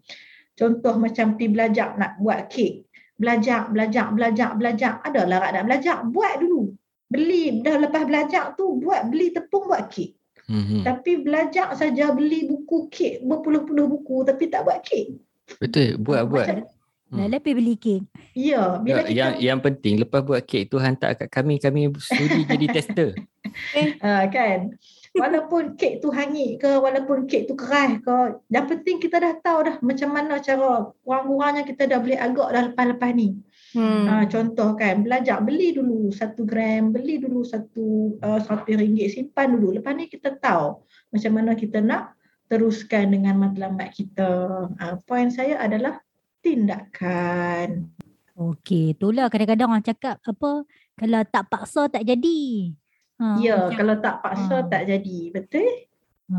Contoh 0.58 0.98
macam 0.98 1.38
pergi 1.38 1.54
belajar 1.54 1.94
nak 1.94 2.18
buat 2.18 2.50
kek. 2.50 2.87
Belajar, 3.18 3.66
belajar, 3.74 4.14
belajar, 4.14 4.54
belajar. 4.54 4.92
Ada 5.02 5.26
larat 5.26 5.50
nak 5.58 5.64
belajar, 5.66 5.96
buat 6.06 6.38
dulu. 6.38 6.70
Beli 7.10 7.64
dah 7.64 7.82
lepas 7.82 8.06
belajar 8.06 8.54
tu 8.54 8.78
buat 8.78 9.10
beli 9.10 9.34
tepung 9.34 9.66
buat 9.66 9.90
kek. 9.90 10.14
Mhm. 10.48 10.86
Tapi 10.86 11.12
belajar 11.20 11.74
saja 11.74 12.14
beli 12.14 12.46
buku 12.46 12.88
kek 12.88 13.26
berpuluh-puluh 13.26 13.90
buku 13.90 14.22
tapi 14.22 14.46
tak 14.48 14.64
buat 14.64 14.80
kek. 14.86 15.18
Betul, 15.58 15.98
buat 15.98 16.30
buat. 16.30 16.46
Dah 17.08 17.28
lebih 17.28 17.56
beli 17.56 17.74
kek. 17.80 18.04
Ya, 18.36 18.76
bila 18.78 19.02
kita 19.02 19.16
yang 19.16 19.32
yang 19.40 19.58
penting 19.64 19.98
lepas 19.98 20.20
buat 20.20 20.44
kek 20.44 20.68
tu 20.68 20.76
hantar 20.76 21.16
kat 21.16 21.32
kami, 21.32 21.56
kami 21.56 21.88
sudi 21.96 22.44
jadi 22.44 22.66
tester. 22.70 23.16
Ha, 24.04 24.28
kan. 24.34 24.76
Walaupun 25.18 25.74
kek 25.74 26.00
tu 26.00 26.08
hangit 26.14 26.62
ke, 26.62 26.70
walaupun 26.78 27.26
kek 27.26 27.50
tu 27.50 27.58
keras 27.58 27.98
ke, 28.00 28.38
yang 28.48 28.66
penting 28.70 29.02
kita 29.02 29.18
dah 29.18 29.34
tahu 29.42 29.66
dah 29.66 29.76
macam 29.82 30.08
mana 30.14 30.38
cara 30.38 30.94
kurang-kurangnya 31.02 31.62
kita 31.66 31.90
dah 31.90 31.98
boleh 31.98 32.18
agak 32.18 32.48
dah 32.54 32.62
lepas-lepas 32.72 33.10
ni. 33.12 33.36
Hmm. 33.76 34.08
Ha, 34.08 34.24
contoh 34.30 34.72
kan, 34.78 35.04
belajar 35.04 35.44
beli 35.44 35.76
dulu 35.76 36.08
satu 36.08 36.48
gram, 36.48 36.94
beli 36.94 37.20
dulu 37.20 37.44
satu 37.44 38.16
uh, 38.24 38.40
satu 38.40 38.72
ringgit, 38.72 39.12
simpan 39.12 39.58
dulu. 39.58 39.76
Lepas 39.76 39.92
ni 39.92 40.08
kita 40.08 40.38
tahu 40.40 40.80
macam 41.12 41.32
mana 41.36 41.52
kita 41.52 41.84
nak 41.84 42.16
teruskan 42.48 43.12
dengan 43.12 43.36
matlamat 43.36 43.92
kita. 43.92 44.30
Ha, 44.80 44.96
poin 45.04 45.28
saya 45.28 45.60
adalah 45.60 46.00
tindakan. 46.40 47.92
Okey, 48.38 48.94
itulah 48.94 49.26
kadang-kadang 49.28 49.68
orang 49.68 49.84
cakap 49.84 50.22
apa 50.22 50.62
kalau 50.94 51.20
tak 51.26 51.44
paksa 51.50 51.90
tak 51.90 52.06
jadi. 52.06 52.70
Ha, 53.18 53.38
Ya, 53.38 53.66
macam- 53.66 53.74
kalau 53.74 53.94
tak 53.98 54.16
paksa 54.22 54.56
ha. 54.62 54.66
tak 54.66 54.82
jadi. 54.86 55.18
Betul? 55.34 55.66
Ha. 56.30 56.38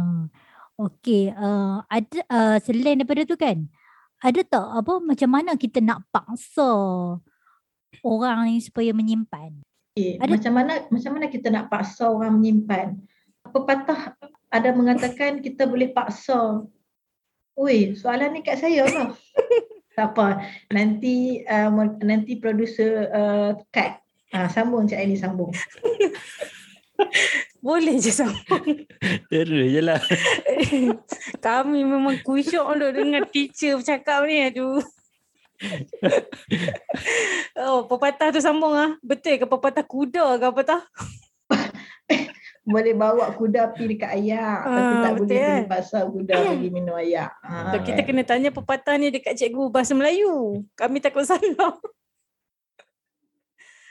Okey, 0.80 1.36
uh, 1.36 1.84
ada 1.86 2.20
uh, 2.32 2.58
selain 2.58 2.96
daripada 2.96 3.28
tu 3.28 3.36
kan, 3.36 3.68
ada 4.18 4.40
tak 4.42 4.64
apa 4.64 5.04
macam 5.04 5.28
mana 5.28 5.60
kita 5.60 5.84
nak 5.84 6.08
paksa 6.08 6.72
orang 8.00 8.48
ni 8.48 8.64
supaya 8.64 8.96
menyimpan? 8.96 9.60
Okay. 9.92 10.16
Ada- 10.16 10.32
Macam 10.32 10.54
mana 10.56 10.74
macam 10.88 11.12
mana 11.12 11.26
kita 11.28 11.52
nak 11.52 11.68
paksa 11.68 12.08
orang 12.08 12.40
menyimpan? 12.40 12.96
Pepatah 13.44 14.16
ada 14.48 14.70
mengatakan 14.72 15.40
kita 15.46 15.68
boleh 15.68 15.92
paksa. 15.92 16.64
Oi, 17.60 17.92
soalan 17.92 18.32
ni 18.32 18.40
kat 18.40 18.56
saya 18.56 18.88
lah. 18.88 19.12
tak 20.00 20.16
apa. 20.16 20.48
Nanti 20.72 21.44
uh, 21.44 21.68
nanti 22.00 22.40
producer 22.40 23.12
uh, 23.12 23.52
cut. 23.68 24.00
Ah, 24.32 24.48
sambung 24.48 24.88
Cik 24.88 24.96
Aini 24.96 25.20
sambung. 25.20 25.52
Boleh 27.66 28.00
je 28.00 28.12
sama. 28.12 28.36
Terus 29.28 29.68
je 29.72 29.82
lah. 29.84 30.00
Kami 31.46 31.84
memang 31.84 32.20
kusyuk 32.24 32.66
duk 32.80 32.92
dengan 32.96 33.24
teacher 33.28 33.80
bercakap 33.80 34.24
ni. 34.28 34.48
Aduh. 34.48 34.80
oh, 37.68 37.84
pepatah 37.88 38.32
tu 38.32 38.40
sambung 38.40 38.76
ah. 38.76 38.96
Betul 39.04 39.40
ke 39.40 39.46
pepatah 39.48 39.84
kuda 39.84 40.40
ke 40.40 40.46
apa 40.48 40.62
tah? 40.64 40.82
Boleh 42.70 42.94
bawa 42.94 43.34
kuda 43.34 43.74
pergi 43.74 43.98
dekat 43.98 44.12
ayak 44.14 44.62
tapi 44.62 44.94
Ah, 44.94 45.02
tak 45.02 45.14
betul, 45.18 45.26
boleh 45.26 45.42
eh? 45.42 45.50
pergi 45.50 45.74
pasar 45.74 46.02
kuda 46.06 46.34
pergi 46.38 46.70
minum 46.70 46.96
ayak. 46.96 47.32
Ah, 47.42 47.74
So, 47.74 47.78
kita 47.82 48.02
kena 48.06 48.22
tanya 48.22 48.50
pepatah 48.54 48.96
ni 49.02 49.10
dekat 49.10 49.34
cikgu 49.36 49.74
bahasa 49.74 49.98
Melayu. 49.98 50.64
Kami 50.78 51.02
takut 51.02 51.26
salah. 51.26 51.74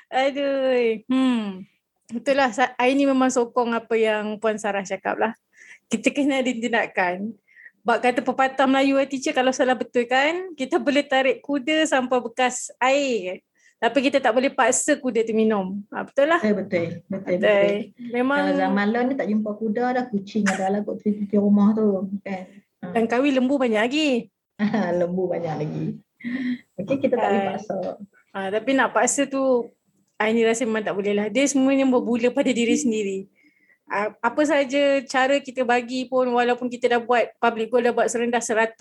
Aduh. 0.08 1.04
Hmm. 1.10 1.66
Itulah 2.08 2.48
sa- 2.50 2.72
hari 2.74 2.96
ni 2.96 3.04
memang 3.04 3.28
sokong 3.28 3.76
apa 3.76 3.92
yang 3.92 4.40
Puan 4.40 4.56
Sarah 4.56 4.80
cakap 4.82 5.16
lah. 5.16 5.32
Kita 5.86 6.08
kena 6.08 6.40
ada 6.40 6.48
tindakan. 6.48 7.36
Bak 7.80 7.98
kata 8.02 8.20
pepatah 8.20 8.64
Melayu 8.64 8.96
eh 8.96 9.04
teacher 9.04 9.32
kalau 9.32 9.48
salah 9.50 9.72
betul 9.72 10.04
kan, 10.04 10.52
kita 10.52 10.76
boleh 10.76 11.00
tarik 11.02 11.40
kuda 11.40 11.84
sampai 11.84 12.18
bekas 12.18 12.72
air. 12.78 13.40
Tapi 13.78 13.98
kita 14.02 14.18
tak 14.18 14.34
boleh 14.34 14.50
paksa 14.50 14.96
kuda 14.96 15.22
tu 15.22 15.32
minum. 15.32 15.78
Ha, 15.88 16.02
betul 16.02 16.26
lah. 16.26 16.40
betul 16.40 16.56
betul. 16.58 16.86
Betul. 17.06 17.20
betul. 17.30 17.38
Betul. 17.38 17.72
Memang 18.10 18.38
Kalau 18.42 18.56
zaman 18.58 18.86
lalu 18.90 19.04
ni 19.04 19.14
tak 19.14 19.28
jumpa 19.28 19.50
kuda 19.54 19.84
dah 19.94 20.04
kucing 20.06 20.44
ada 20.44 20.66
lah 20.68 20.80
kat 20.82 20.96
tepi 20.98 21.36
rumah 21.36 21.70
tu 21.72 21.86
kan. 22.20 22.42
dan 22.80 23.04
kawi 23.04 23.30
lembu 23.30 23.54
banyak 23.54 23.78
lagi. 23.80 24.10
Lembu 24.98 25.28
banyak 25.28 25.54
lagi. 25.56 25.86
Okey 26.74 26.96
kita 26.98 27.14
tak 27.14 27.28
boleh 27.28 27.40
Ah. 27.40 27.48
paksa. 27.52 27.76
Ha, 28.28 28.38
tapi 28.50 28.70
nak 28.72 28.90
paksa 28.90 29.22
tu 29.24 29.70
I 30.18 30.34
ni 30.34 30.42
rasa 30.42 30.66
memang 30.66 30.82
tak 30.82 30.98
boleh 30.98 31.14
lah. 31.14 31.26
Dia 31.30 31.46
semuanya 31.46 31.86
bermula 31.86 32.34
pada 32.34 32.50
diri 32.50 32.74
sendiri. 32.74 33.30
Ha, 33.88 34.12
apa 34.18 34.42
saja 34.44 35.00
cara 35.06 35.40
kita 35.40 35.64
bagi 35.64 36.04
pun 36.10 36.28
walaupun 36.28 36.68
kita 36.68 36.98
dah 36.98 37.00
buat 37.00 37.32
public 37.40 37.72
goal 37.72 37.80
dah 37.86 37.94
buat 37.96 38.10
serendah 38.12 38.42
100 38.42 38.76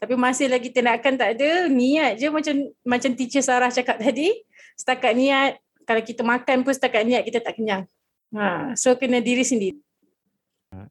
tapi 0.00 0.14
masih 0.16 0.48
lagi 0.48 0.72
tindakan 0.72 1.20
tak 1.20 1.36
ada, 1.38 1.68
niat 1.68 2.16
je 2.16 2.28
macam 2.28 2.54
macam 2.84 3.10
teacher 3.14 3.44
Sarah 3.44 3.68
cakap 3.68 4.00
tadi, 4.00 4.32
setakat 4.76 5.12
niat 5.12 5.60
kalau 5.84 6.02
kita 6.02 6.24
makan 6.24 6.64
pun 6.64 6.72
setakat 6.72 7.04
niat 7.04 7.22
kita 7.24 7.40
tak 7.40 7.56
kenyang. 7.60 7.84
Ha, 8.34 8.74
so 8.74 8.96
kena 8.98 9.20
diri 9.20 9.44
sendiri. 9.44 9.78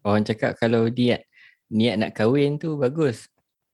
Orang 0.05 0.23
cakap 0.23 0.55
kalau 0.55 0.87
niat 0.87 1.27
niat 1.67 1.95
nak 1.99 2.11
kahwin 2.15 2.61
tu 2.61 2.77
bagus. 2.79 3.27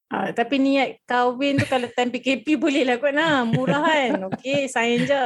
Ha, 0.10 0.34
tapi 0.34 0.58
niat 0.58 1.06
kahwin 1.06 1.62
tu 1.62 1.66
kalau 1.70 1.86
time 1.94 2.10
PKP 2.10 2.58
boleh 2.58 2.82
lah 2.88 2.98
kot 2.98 3.14
nah, 3.14 3.46
murah 3.46 3.86
kan. 3.86 4.28
Okey, 4.34 4.66
sign 4.66 5.06
je. 5.06 5.24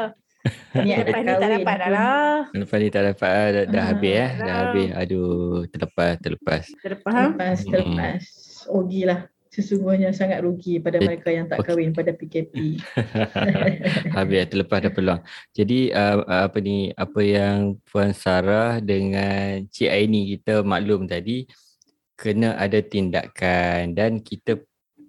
Niat 0.75 1.07
Lepas 1.07 1.21
ni 1.23 1.31
tak 1.39 1.51
dapat 1.55 1.75
dah 1.79 1.89
lah. 1.89 2.35
Lepas 2.51 2.77
ni 2.83 2.87
tak 2.91 3.03
dapat 3.07 3.29
ah, 3.31 3.47
dah, 3.47 3.63
dah 3.63 3.79
Ah, 3.79 3.87
habis 3.95 4.11
eh. 4.11 4.29
Dah 4.35 4.43
dah. 4.43 4.55
habis. 4.59 4.89
Aduh, 4.91 5.63
terlepas, 5.71 6.11
terlepas. 6.19 6.63
Faham? 6.99 7.29
Terlepas, 7.31 7.57
Hmm. 7.63 7.71
terlepas. 7.71 8.21
Rugilah. 8.67 9.21
Sesungguhnya 9.47 10.09
sangat 10.11 10.41
rugi 10.41 10.81
pada 10.81 10.97
Eh, 10.97 11.05
mereka 11.05 11.29
yang 11.29 11.45
tak 11.45 11.61
kahwin 11.61 11.93
pada 11.93 12.09
PKP. 12.09 12.81
habis 14.17 14.35
dah 14.43 14.47
terlepas 14.49 14.79
dah 14.81 14.91
peluang. 14.91 15.21
Jadi 15.53 15.93
uh, 15.93 16.49
apa 16.49 16.57
ni 16.57 16.89
apa 16.89 17.21
yang 17.21 17.77
Puan 17.85 18.11
Sarah 18.11 18.81
dengan 18.81 19.61
Cik 19.69 19.89
Aini 19.93 20.33
kita 20.35 20.65
maklum 20.65 21.05
tadi 21.05 21.45
kena 22.17 22.57
ada 22.57 22.81
tindakan 22.81 23.93
dan 23.93 24.19
kita 24.19 24.57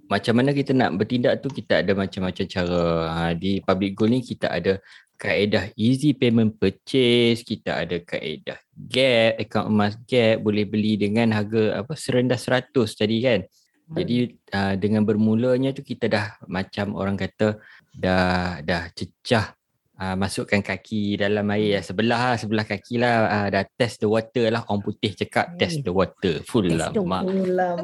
macam 0.09 0.35
mana 0.37 0.53
kita 0.53 0.77
nak 0.77 1.01
bertindak 1.01 1.41
tu 1.41 1.49
kita 1.49 1.81
ada 1.81 1.93
macam-macam 1.97 2.45
cara. 2.45 2.83
Ha, 3.09 3.21
di 3.33 3.65
public 3.65 3.93
goal 3.97 4.13
ni 4.13 4.21
kita 4.21 4.53
ada 4.53 4.79
kaedah 5.17 5.73
easy 5.79 6.13
payment 6.13 6.59
purchase, 6.61 7.47
kita 7.47 7.87
ada 7.87 7.97
kaedah 8.03 8.59
gap, 8.77 9.41
account 9.41 9.69
emas 9.73 9.95
gap, 10.05 10.43
boleh 10.45 10.69
beli 10.69 11.01
dengan 11.01 11.33
harga 11.33 11.81
apa 11.81 11.95
serendah 11.97 12.37
100 12.37 12.75
tadi 12.75 13.19
kan. 13.25 13.41
Jadi 13.85 14.33
uh, 14.57 14.75
dengan 14.81 15.05
bermulanya 15.05 15.77
tu 15.77 15.85
kita 15.85 16.09
dah 16.09 16.27
macam 16.49 16.97
orang 16.97 17.21
kata 17.21 17.61
dah 17.93 18.65
dah 18.65 18.89
cecah 18.97 19.53
uh, 20.01 20.15
masukkan 20.19 20.61
kaki 20.63 21.19
dalam 21.19 21.47
air 21.55 21.79
lah. 21.79 21.83
sebelah 21.83 22.21
lah, 22.33 22.37
sebelah 22.39 22.65
kaki 22.67 22.95
lah 22.99 23.15
uh, 23.27 23.47
dah 23.51 23.65
test 23.79 24.03
the 24.03 24.09
water 24.09 24.51
lah 24.51 24.63
orang 24.67 24.83
putih 24.83 25.13
cakap 25.15 25.55
test 25.59 25.83
the 25.83 25.93
water 25.93 26.43
full 26.47 26.67
Test 26.67 26.79
lah 26.79 26.91
the 26.91 27.03
mak. 27.03 27.23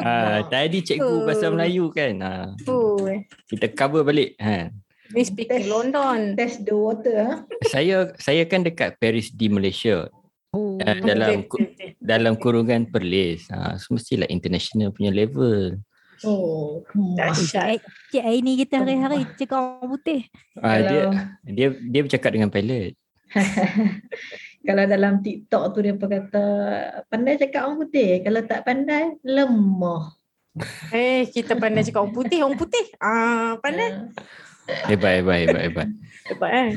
Ah, 0.03 0.43
tadi 0.47 0.83
cikgu 0.83 1.07
Oh. 1.07 1.23
bahasa 1.27 1.47
Melayu 1.51 1.91
kan. 1.95 2.15
Ah, 2.23 2.49
Oh, 2.67 2.99
kita 3.51 3.67
cover 3.75 4.03
balik. 4.07 4.35
Ha. 4.39 4.71
ni 5.11 5.27
speaking 5.27 5.67
London. 5.67 6.39
Test 6.39 6.63
the 6.63 6.75
water. 6.75 7.15
Ha? 7.19 7.35
Saya 7.67 8.15
saya 8.23 8.47
kan 8.47 8.63
dekat 8.63 8.95
Paris 9.03 9.35
di 9.35 9.51
Malaysia. 9.51 10.07
Oh. 10.55 10.79
Uh, 10.83 10.99
dalam 11.03 11.47
dalam 11.99 12.35
kurungan 12.39 12.87
Perlis. 12.91 13.47
Ha, 13.51 13.75
so 13.79 13.95
mestilah 13.95 14.27
international 14.31 14.91
punya 14.95 15.11
level. 15.15 15.79
Oh. 16.27 16.85
Dahsyat. 17.17 17.81
Cik, 18.13 18.25
Aini 18.25 18.61
kita 18.61 18.85
hari-hari 18.85 19.25
cakap 19.41 19.81
orang 19.81 19.89
putih. 19.97 20.21
Ah, 20.61 20.79
dia 20.81 21.03
dia 21.47 21.69
dia 21.77 22.01
bercakap 22.05 22.31
dengan 22.37 22.53
pilot. 22.53 22.93
Kalau 24.67 24.85
dalam 24.85 25.25
TikTok 25.25 25.65
tu 25.73 25.79
dia 25.81 25.97
apa 25.97 26.05
kata 26.05 26.45
pandai 27.09 27.41
cakap 27.41 27.65
orang 27.65 27.81
putih, 27.81 28.21
kalau 28.21 28.41
tak 28.45 28.61
pandai 28.69 29.17
lemah. 29.25 30.13
Eh, 30.93 31.25
kita 31.33 31.57
pandai 31.57 31.81
cakap 31.81 32.05
orang 32.05 32.17
putih, 32.21 32.39
orang 32.45 32.61
putih. 32.61 32.85
Ah, 33.01 33.57
pandai. 33.65 34.13
Hebat 34.71 35.13
hebat 35.23 35.39
hebat 35.43 35.63
hebat. 35.67 35.89
Hebat 36.31 36.51
eh. 36.55 36.71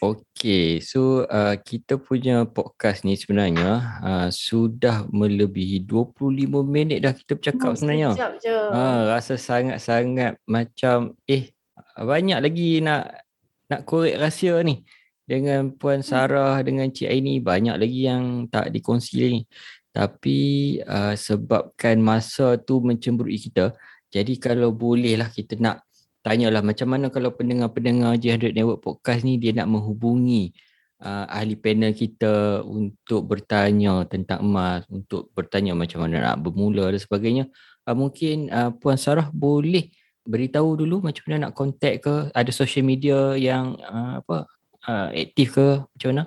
Okey, 0.00 0.84
so 0.84 1.24
uh, 1.28 1.56
kita 1.56 1.96
punya 1.96 2.44
podcast 2.44 3.04
ni 3.04 3.16
sebenarnya 3.16 4.00
uh, 4.04 4.28
sudah 4.28 5.08
melebihi 5.08 5.84
25 5.88 6.32
minit 6.64 7.04
dah 7.04 7.12
kita 7.12 7.36
bercakap 7.36 7.76
sebenarnya. 7.76 8.12
Sekejap 8.12 8.32
je. 8.40 8.58
Ha, 8.72 8.84
rasa 9.16 9.34
sangat-sangat 9.40 10.40
macam 10.44 11.16
eh 11.28 11.52
banyak 11.96 12.38
lagi 12.40 12.80
nak 12.84 13.24
nak 13.68 13.80
korek 13.88 14.16
rahsia 14.20 14.60
ni. 14.64 14.84
dengan 15.26 15.74
Puan 15.74 16.06
Sarah 16.06 16.62
dengan 16.62 16.86
Cik 16.86 17.10
Aini 17.10 17.42
banyak 17.42 17.74
lagi 17.82 18.06
yang 18.06 18.46
tak 18.46 18.70
dikongsi 18.70 19.14
lagi. 19.18 19.42
Tapi 19.90 20.40
uh, 20.86 21.18
sebabkan 21.18 21.98
masa 21.98 22.54
tu 22.62 22.78
mencemburui 22.78 23.40
kita, 23.40 23.74
jadi 24.12 24.38
kalau 24.38 24.70
bolehlah 24.70 25.26
kita 25.32 25.58
nak 25.58 25.85
tanyalah 26.26 26.58
macam 26.58 26.90
mana 26.90 27.06
kalau 27.06 27.30
pendengar-pendengar 27.30 28.18
J100 28.18 28.50
Network 28.50 28.82
Podcast 28.82 29.22
ni 29.22 29.38
dia 29.38 29.54
nak 29.54 29.70
menghubungi 29.70 30.50
uh, 30.98 31.30
ahli 31.30 31.54
panel 31.54 31.94
kita 31.94 32.66
untuk 32.66 33.30
bertanya 33.30 34.02
tentang 34.10 34.42
emas, 34.42 34.82
untuk 34.90 35.30
bertanya 35.38 35.78
macam 35.78 36.02
mana 36.02 36.34
nak 36.34 36.42
bermula 36.42 36.90
dan 36.90 36.98
sebagainya. 36.98 37.44
Uh, 37.86 37.94
mungkin 37.94 38.50
uh, 38.50 38.74
Puan 38.74 38.98
Sarah 38.98 39.30
boleh 39.30 39.94
beritahu 40.26 40.74
dulu 40.74 41.06
macam 41.06 41.22
mana 41.30 41.46
nak 41.46 41.54
contact 41.54 42.02
ke, 42.02 42.14
ada 42.34 42.50
social 42.50 42.82
media 42.82 43.38
yang 43.38 43.78
uh, 43.78 44.18
apa 44.18 44.50
uh, 44.90 45.08
aktif 45.14 45.54
ke 45.54 45.78
macam 45.78 46.08
mana? 46.10 46.24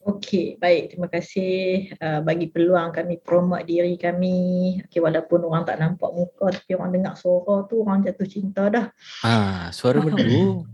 Okey, 0.00 0.56
baik. 0.56 0.96
Terima 0.96 1.12
kasih 1.12 1.92
uh, 2.00 2.24
bagi 2.24 2.48
peluang 2.48 2.88
kami 2.88 3.20
promote 3.20 3.68
diri 3.68 4.00
kami. 4.00 4.80
Okey, 4.88 4.96
walaupun 4.96 5.44
orang 5.44 5.68
tak 5.68 5.76
nampak 5.76 6.08
muka 6.16 6.56
tapi 6.56 6.72
orang 6.72 6.96
dengar 6.96 7.14
suara 7.20 7.68
tu 7.68 7.84
orang 7.84 8.08
jatuh 8.08 8.24
cinta 8.24 8.72
dah. 8.72 8.88
Ah, 9.20 9.68
suara 9.68 10.00
merdu. 10.00 10.64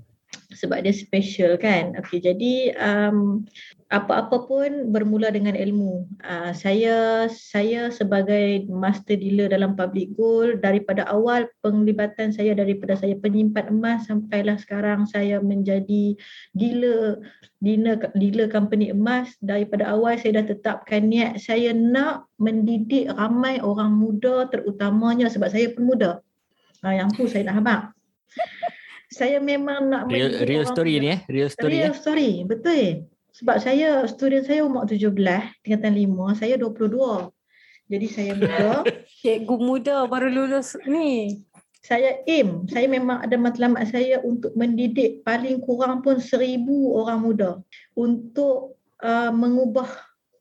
Sebab 0.54 0.78
dia 0.78 0.94
special 0.94 1.58
kan. 1.58 1.98
Okey, 1.98 2.22
jadi 2.22 2.54
um, 2.78 3.42
apa-apa 3.86 4.50
pun 4.50 4.90
bermula 4.90 5.30
dengan 5.30 5.54
ilmu. 5.54 6.10
Uh, 6.26 6.50
saya 6.50 7.26
saya 7.30 7.86
sebagai 7.94 8.66
master 8.66 9.14
dealer 9.14 9.46
dalam 9.46 9.78
public 9.78 10.10
gold 10.18 10.58
daripada 10.58 11.06
awal 11.06 11.46
penglibatan 11.62 12.34
saya 12.34 12.58
daripada 12.58 12.98
saya 12.98 13.14
penyimpan 13.14 13.70
emas 13.70 14.10
sampailah 14.10 14.58
sekarang 14.58 15.06
saya 15.06 15.38
menjadi 15.38 16.18
dealer 16.58 17.22
dealer 17.62 18.10
dealer 18.18 18.50
company 18.50 18.90
emas 18.90 19.30
daripada 19.38 19.86
awal 19.86 20.18
saya 20.18 20.42
dah 20.42 20.50
tetapkan 20.50 21.06
niat 21.06 21.38
saya 21.38 21.70
nak 21.70 22.26
mendidik 22.42 23.06
ramai 23.14 23.62
orang 23.62 23.94
muda 23.94 24.50
terutamanya 24.50 25.30
sebab 25.30 25.46
saya 25.46 25.70
pun 25.70 25.86
muda. 25.86 26.18
Uh, 26.82 26.90
yang 26.90 27.06
tu 27.14 27.30
saya 27.30 27.46
nak 27.46 27.62
habaq. 27.62 27.82
saya 29.06 29.38
memang 29.38 29.86
nak 29.86 30.10
real, 30.10 30.42
real 30.42 30.66
story 30.66 30.98
ni 30.98 31.14
eh, 31.14 31.20
real 31.30 31.46
story 31.46 31.78
real 31.78 31.94
eh. 31.94 31.96
story, 31.96 32.30
betul. 32.42 33.06
Sebab 33.36 33.56
saya, 33.60 34.08
student 34.08 34.48
saya 34.48 34.64
umur 34.64 34.88
17, 34.88 35.12
tingkatan 35.60 35.92
5, 35.92 36.40
saya 36.40 36.56
22. 36.56 37.28
Jadi 37.92 38.06
saya 38.08 38.32
muda. 38.32 38.80
Cikgu 39.20 39.56
muda 39.60 40.08
baru 40.08 40.32
lulus 40.32 40.72
ni. 40.88 41.44
saya 41.86 42.18
aim, 42.26 42.66
saya 42.66 42.90
memang 42.90 43.22
ada 43.22 43.38
matlamat 43.38 43.86
saya 43.86 44.18
untuk 44.26 44.50
mendidik 44.58 45.22
paling 45.22 45.62
kurang 45.62 46.02
pun 46.02 46.18
seribu 46.18 46.98
orang 46.98 47.22
muda 47.22 47.62
untuk 47.94 48.74
uh, 49.06 49.30
mengubah 49.30 49.86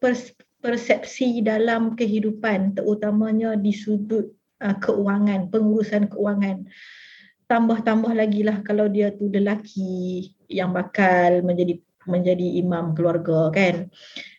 pers- 0.01 0.33
persepsi 0.57 1.45
dalam 1.45 1.93
kehidupan 1.93 2.73
terutamanya 2.73 3.53
di 3.53 3.69
sudut 3.69 4.33
uh, 4.57 4.73
keuangan, 4.81 5.53
pengurusan 5.53 6.09
keuangan. 6.09 6.65
Tambah-tambah 7.45 8.17
lagi 8.17 8.41
lah 8.41 8.65
kalau 8.65 8.89
dia 8.89 9.13
tu 9.13 9.29
lelaki 9.29 10.33
yang 10.49 10.73
bakal 10.73 11.45
menjadi 11.45 11.77
menjadi 12.05 12.61
imam 12.61 12.93
keluarga 12.93 13.49
kan. 13.53 13.89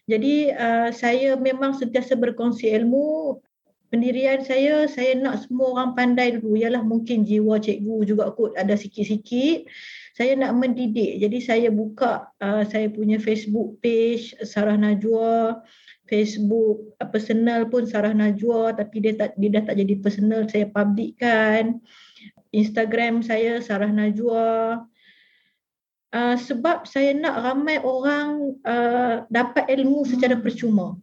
Jadi 0.07 0.55
uh, 0.55 0.95
saya 0.95 1.35
memang 1.35 1.75
sentiasa 1.75 2.15
berkongsi 2.15 2.71
ilmu. 2.71 3.39
Pendirian 3.87 4.43
saya, 4.43 4.91
saya 4.91 5.15
nak 5.15 5.47
semua 5.47 5.79
orang 5.79 5.95
pandai 5.95 6.35
dulu. 6.35 6.59
Ialah 6.59 6.83
mungkin 6.83 7.23
jiwa 7.23 7.63
cikgu 7.63 8.03
juga 8.03 8.35
kot 8.35 8.59
ada 8.59 8.75
sikit-sikit. 8.75 9.67
Saya 10.15 10.35
nak 10.35 10.59
mendidik. 10.59 11.23
Jadi 11.23 11.39
saya 11.39 11.69
buka 11.71 12.31
uh, 12.43 12.67
saya 12.67 12.91
punya 12.91 13.23
Facebook 13.23 13.79
page 13.83 14.35
Sarah 14.43 14.75
Najwa. 14.75 15.63
Facebook 16.07 16.99
uh, 16.99 17.09
personal 17.11 17.67
pun 17.67 17.87
Sarah 17.87 18.15
Najwa 18.15 18.75
tapi 18.75 19.03
dia 19.03 19.15
tak 19.19 19.35
dia 19.39 19.55
dah 19.59 19.63
tak 19.71 19.77
jadi 19.79 19.95
personal 20.03 20.47
saya 20.51 20.67
publikkan. 20.71 21.83
Instagram 22.55 23.23
saya 23.23 23.59
Sarah 23.63 23.91
Najwa. 23.91 24.83
Uh, 26.15 26.39
sebab 26.39 26.87
saya 26.87 27.13
nak 27.19 27.43
ramai 27.43 27.83
orang 27.83 28.55
uh, 28.63 29.27
dapat 29.27 29.67
ilmu 29.75 30.07
secara 30.07 30.39
percuma. 30.39 30.95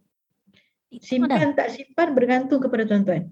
Simpan 0.96 1.52
tak 1.52 1.76
simpan 1.76 2.16
bergantung 2.16 2.62
kepada 2.62 2.88
tuan-tuan. 2.88 3.28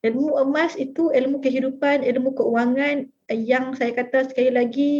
Ilmu 0.00 0.38
emas 0.40 0.78
itu 0.78 1.10
ilmu 1.10 1.42
kehidupan, 1.42 2.06
ilmu 2.06 2.32
keuangan 2.32 3.10
yang 3.28 3.74
saya 3.74 3.92
kata 3.92 4.30
sekali 4.30 4.50
lagi 4.54 4.92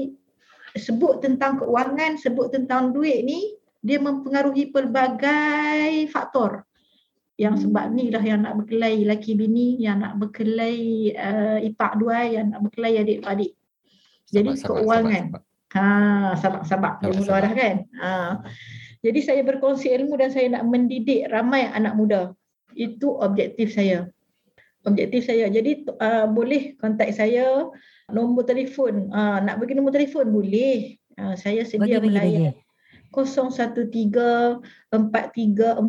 sebut 0.76 1.24
tentang 1.24 1.62
keuangan, 1.62 2.18
sebut 2.20 2.52
tentang 2.52 2.92
duit 2.92 3.24
ni 3.24 3.56
dia 3.80 4.02
mempengaruhi 4.02 4.74
pelbagai 4.74 6.10
faktor. 6.12 6.66
Yang 7.38 7.70
sebab 7.70 7.94
ni 7.94 8.10
lah 8.10 8.22
yang 8.22 8.42
nak 8.42 8.58
berkelahi 8.62 9.06
laki 9.06 9.38
bini, 9.38 9.78
yang 9.78 10.02
nak 10.02 10.18
berkelahi 10.18 11.14
uh, 11.14 11.58
ipak 11.62 11.98
dua, 12.02 12.26
yang 12.26 12.50
nak 12.50 12.66
berkelahi 12.66 12.94
adik-adik. 12.98 13.57
Jadi 14.32 14.56
sabar, 14.56 14.80
keuangan. 14.84 15.24
sabar, 15.32 15.42
Ha, 15.68 16.32
sabak-sabak 16.40 17.04
dia 17.04 17.12
Sabar, 17.12 17.16
mula 17.20 17.28
sabar. 17.28 17.44
dah 17.44 17.52
kan. 17.52 17.76
Ha. 18.00 18.40
Jadi 19.04 19.20
saya 19.20 19.44
berkongsi 19.44 19.92
ilmu 19.92 20.16
dan 20.16 20.32
saya 20.32 20.48
nak 20.48 20.64
mendidik 20.64 21.28
ramai 21.28 21.68
anak 21.68 21.92
muda. 21.92 22.32
Itu 22.72 23.20
objektif 23.20 23.76
saya. 23.76 24.08
Objektif 24.88 25.28
saya. 25.28 25.52
Jadi 25.52 25.84
uh, 25.92 26.24
boleh 26.24 26.72
kontak 26.80 27.12
saya 27.12 27.68
nombor 28.08 28.48
telefon. 28.48 29.12
Uh, 29.12 29.44
nak 29.44 29.60
bagi 29.60 29.76
nombor 29.76 29.92
telefon 29.92 30.32
boleh. 30.32 30.96
Uh, 31.20 31.36
saya 31.36 31.68
sedia 31.68 32.00
Bagi, 32.00 32.16
melayan. 32.16 32.56
bagi. 32.56 32.64
013 33.12 34.64
4341 34.88 35.84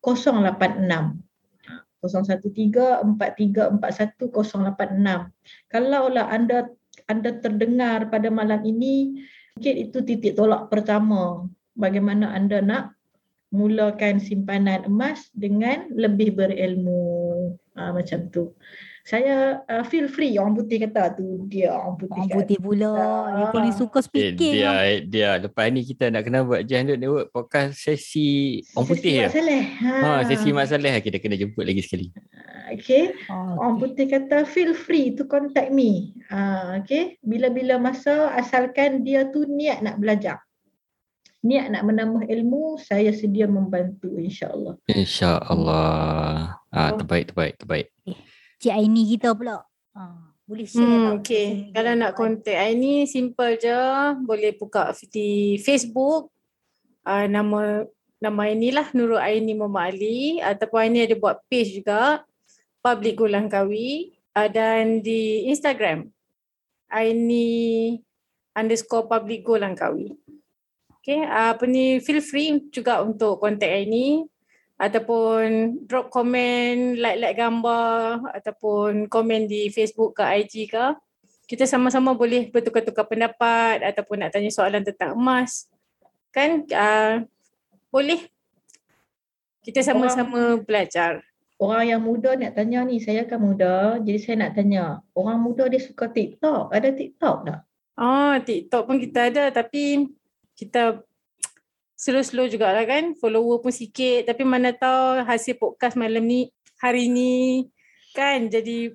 086. 0.00 1.20
013 2.00 2.00
4341 2.00 4.32
086. 4.32 5.68
Kalaulah 5.68 6.32
anda 6.32 6.64
anda 7.10 7.36
terdengar 7.36 8.08
pada 8.08 8.32
malam 8.32 8.64
ini, 8.64 9.24
mungkin 9.56 9.74
itu 9.76 9.98
titik 10.02 10.34
tolak 10.34 10.72
pertama 10.72 11.44
bagaimana 11.76 12.32
anda 12.32 12.64
nak 12.64 12.96
mulakan 13.54 14.18
simpanan 14.18 14.82
emas 14.88 15.30
dengan 15.30 15.86
lebih 15.94 16.34
berilmu. 16.34 17.54
Ha, 17.78 17.94
macam 17.94 18.30
tu. 18.30 18.54
Saya 19.04 19.60
uh, 19.62 19.84
feel 19.84 20.08
free 20.08 20.32
orang 20.34 20.56
putih 20.56 20.80
kata 20.80 21.12
tu 21.12 21.44
dia 21.44 21.68
orang 21.70 22.00
putih. 22.00 22.16
Orang 22.16 22.24
kan. 22.26 22.36
putih 22.40 22.56
pula. 22.56 22.92
Dia 23.28 23.44
Ah. 23.44 23.52
paling 23.52 23.74
suka 23.74 23.98
Eh, 23.98 24.04
speaking. 24.08 24.52
dia, 24.56 24.64
lah. 24.64 24.80
dia. 25.04 25.30
Lepas 25.38 25.64
ni 25.68 25.80
kita 25.84 26.08
nak 26.08 26.24
kena 26.24 26.40
buat 26.40 26.64
J100 26.64 26.96
Network 26.96 27.28
podcast 27.28 27.76
sesi 27.76 28.64
orang 28.72 28.88
putih 28.88 29.12
ya. 29.14 29.28
Saleh. 29.28 29.64
Ha. 29.76 29.92
Ha, 29.92 30.20
sesi 30.24 30.48
Mak 30.50 30.66
Saleh 30.66 30.96
kita 30.98 31.20
kena 31.20 31.36
jemput 31.36 31.62
lagi 31.62 31.84
sekali. 31.84 32.08
Okay. 32.72 33.12
Oh, 33.28 33.60
Orang 33.60 33.76
putih 33.76 34.08
kata 34.08 34.48
feel 34.48 34.72
free 34.72 35.12
to 35.12 35.28
contact 35.28 35.68
me. 35.68 36.16
Ah, 36.26 36.72
okay. 36.74 37.20
Bila-bila 37.20 37.76
masa 37.76 38.32
asalkan 38.32 39.04
dia 39.04 39.28
tu 39.28 39.44
niat 39.44 39.84
nak 39.84 40.00
belajar. 40.00 40.40
Niat 41.44 41.68
nak 41.68 41.84
menambah 41.84 42.24
ilmu, 42.24 42.80
saya 42.80 43.12
sedia 43.12 43.44
membantu 43.44 44.16
insya-Allah. 44.16 44.80
InsyaAllah. 44.88 46.56
Ah, 46.66 46.90
terbaik, 46.96 47.28
terbaik, 47.28 47.60
terbaik. 47.60 47.92
Cik 48.60 48.74
Aini 48.74 49.02
kita 49.16 49.34
pula. 49.34 49.62
Ha, 49.94 50.02
boleh 50.44 50.66
share 50.68 50.84
Hmm, 50.84 51.04
tak? 51.04 51.12
okay. 51.22 51.46
Kalau 51.72 51.92
nak 51.96 52.12
contact 52.18 52.58
Aini, 52.58 53.08
simple 53.08 53.56
je. 53.56 53.80
Boleh 54.24 54.52
buka 54.56 54.92
di 55.08 55.56
Facebook. 55.62 56.30
Uh, 57.04 57.26
nama 57.28 57.84
nama 58.20 58.40
Aini 58.48 58.72
lah, 58.72 58.88
Nurul 58.92 59.20
Aini 59.20 59.52
Muhammad 59.56 59.96
Ali. 59.96 60.40
Ataupun 60.40 60.78
Aini 60.84 61.04
ada 61.04 61.16
buat 61.16 61.40
page 61.48 61.80
juga. 61.80 62.24
Public 62.84 63.14
Go 63.16 63.26
Langkawi. 63.28 64.16
Uh, 64.34 64.50
dan 64.50 65.00
di 65.00 65.46
Instagram. 65.48 66.10
Aini 66.90 67.96
underscore 68.52 69.08
Public 69.08 69.46
Go 69.46 69.56
Langkawi. 69.56 70.14
Okay, 71.04 71.20
uh, 71.20 71.52
apa 71.52 71.68
ni, 71.68 72.00
feel 72.00 72.24
free 72.24 72.64
juga 72.72 73.04
untuk 73.04 73.36
contact 73.36 73.68
Aini 73.68 74.24
ataupun 74.74 75.78
drop 75.86 76.10
komen, 76.10 76.98
like-like 76.98 77.38
gambar 77.38 78.26
ataupun 78.34 79.06
komen 79.06 79.46
di 79.46 79.70
Facebook 79.70 80.18
ke 80.18 80.24
IG 80.42 80.70
ke. 80.70 80.98
Kita 81.44 81.68
sama-sama 81.68 82.16
boleh 82.16 82.48
bertukar-tukar 82.48 83.06
pendapat 83.06 83.84
ataupun 83.84 84.24
nak 84.24 84.32
tanya 84.32 84.50
soalan 84.50 84.82
tentang 84.82 85.14
emas. 85.14 85.68
Kan 86.34 86.66
uh, 86.72 87.22
boleh. 87.92 88.26
Kita 89.62 89.80
sama-sama 89.80 90.60
belajar. 90.60 91.22
Orang 91.54 91.86
yang 91.86 92.02
muda 92.02 92.34
nak 92.34 92.58
tanya 92.58 92.82
ni, 92.82 92.98
saya 92.98 93.24
kan 93.24 93.38
muda, 93.38 93.96
jadi 94.02 94.18
saya 94.18 94.36
nak 94.44 94.58
tanya. 94.58 95.00
Orang 95.14 95.40
muda 95.40 95.70
dia 95.70 95.78
suka 95.78 96.10
TikTok. 96.10 96.74
Ada 96.74 96.90
TikTok 96.90 97.36
tak? 97.46 97.60
Ah, 97.94 98.42
TikTok 98.42 98.90
pun 98.90 98.98
kita 98.98 99.30
ada 99.30 99.54
tapi 99.54 100.10
kita 100.58 100.98
slow-slow 101.94 102.50
jugalah 102.50 102.84
kan. 102.84 103.14
Follower 103.18 103.62
pun 103.62 103.72
sikit 103.74 104.26
tapi 104.28 104.42
mana 104.46 104.74
tahu 104.74 105.22
hasil 105.24 105.58
podcast 105.58 105.94
malam 105.94 106.22
ni 106.26 106.50
hari 106.78 107.08
ni 107.08 107.66
kan 108.14 108.46
jadi 108.50 108.94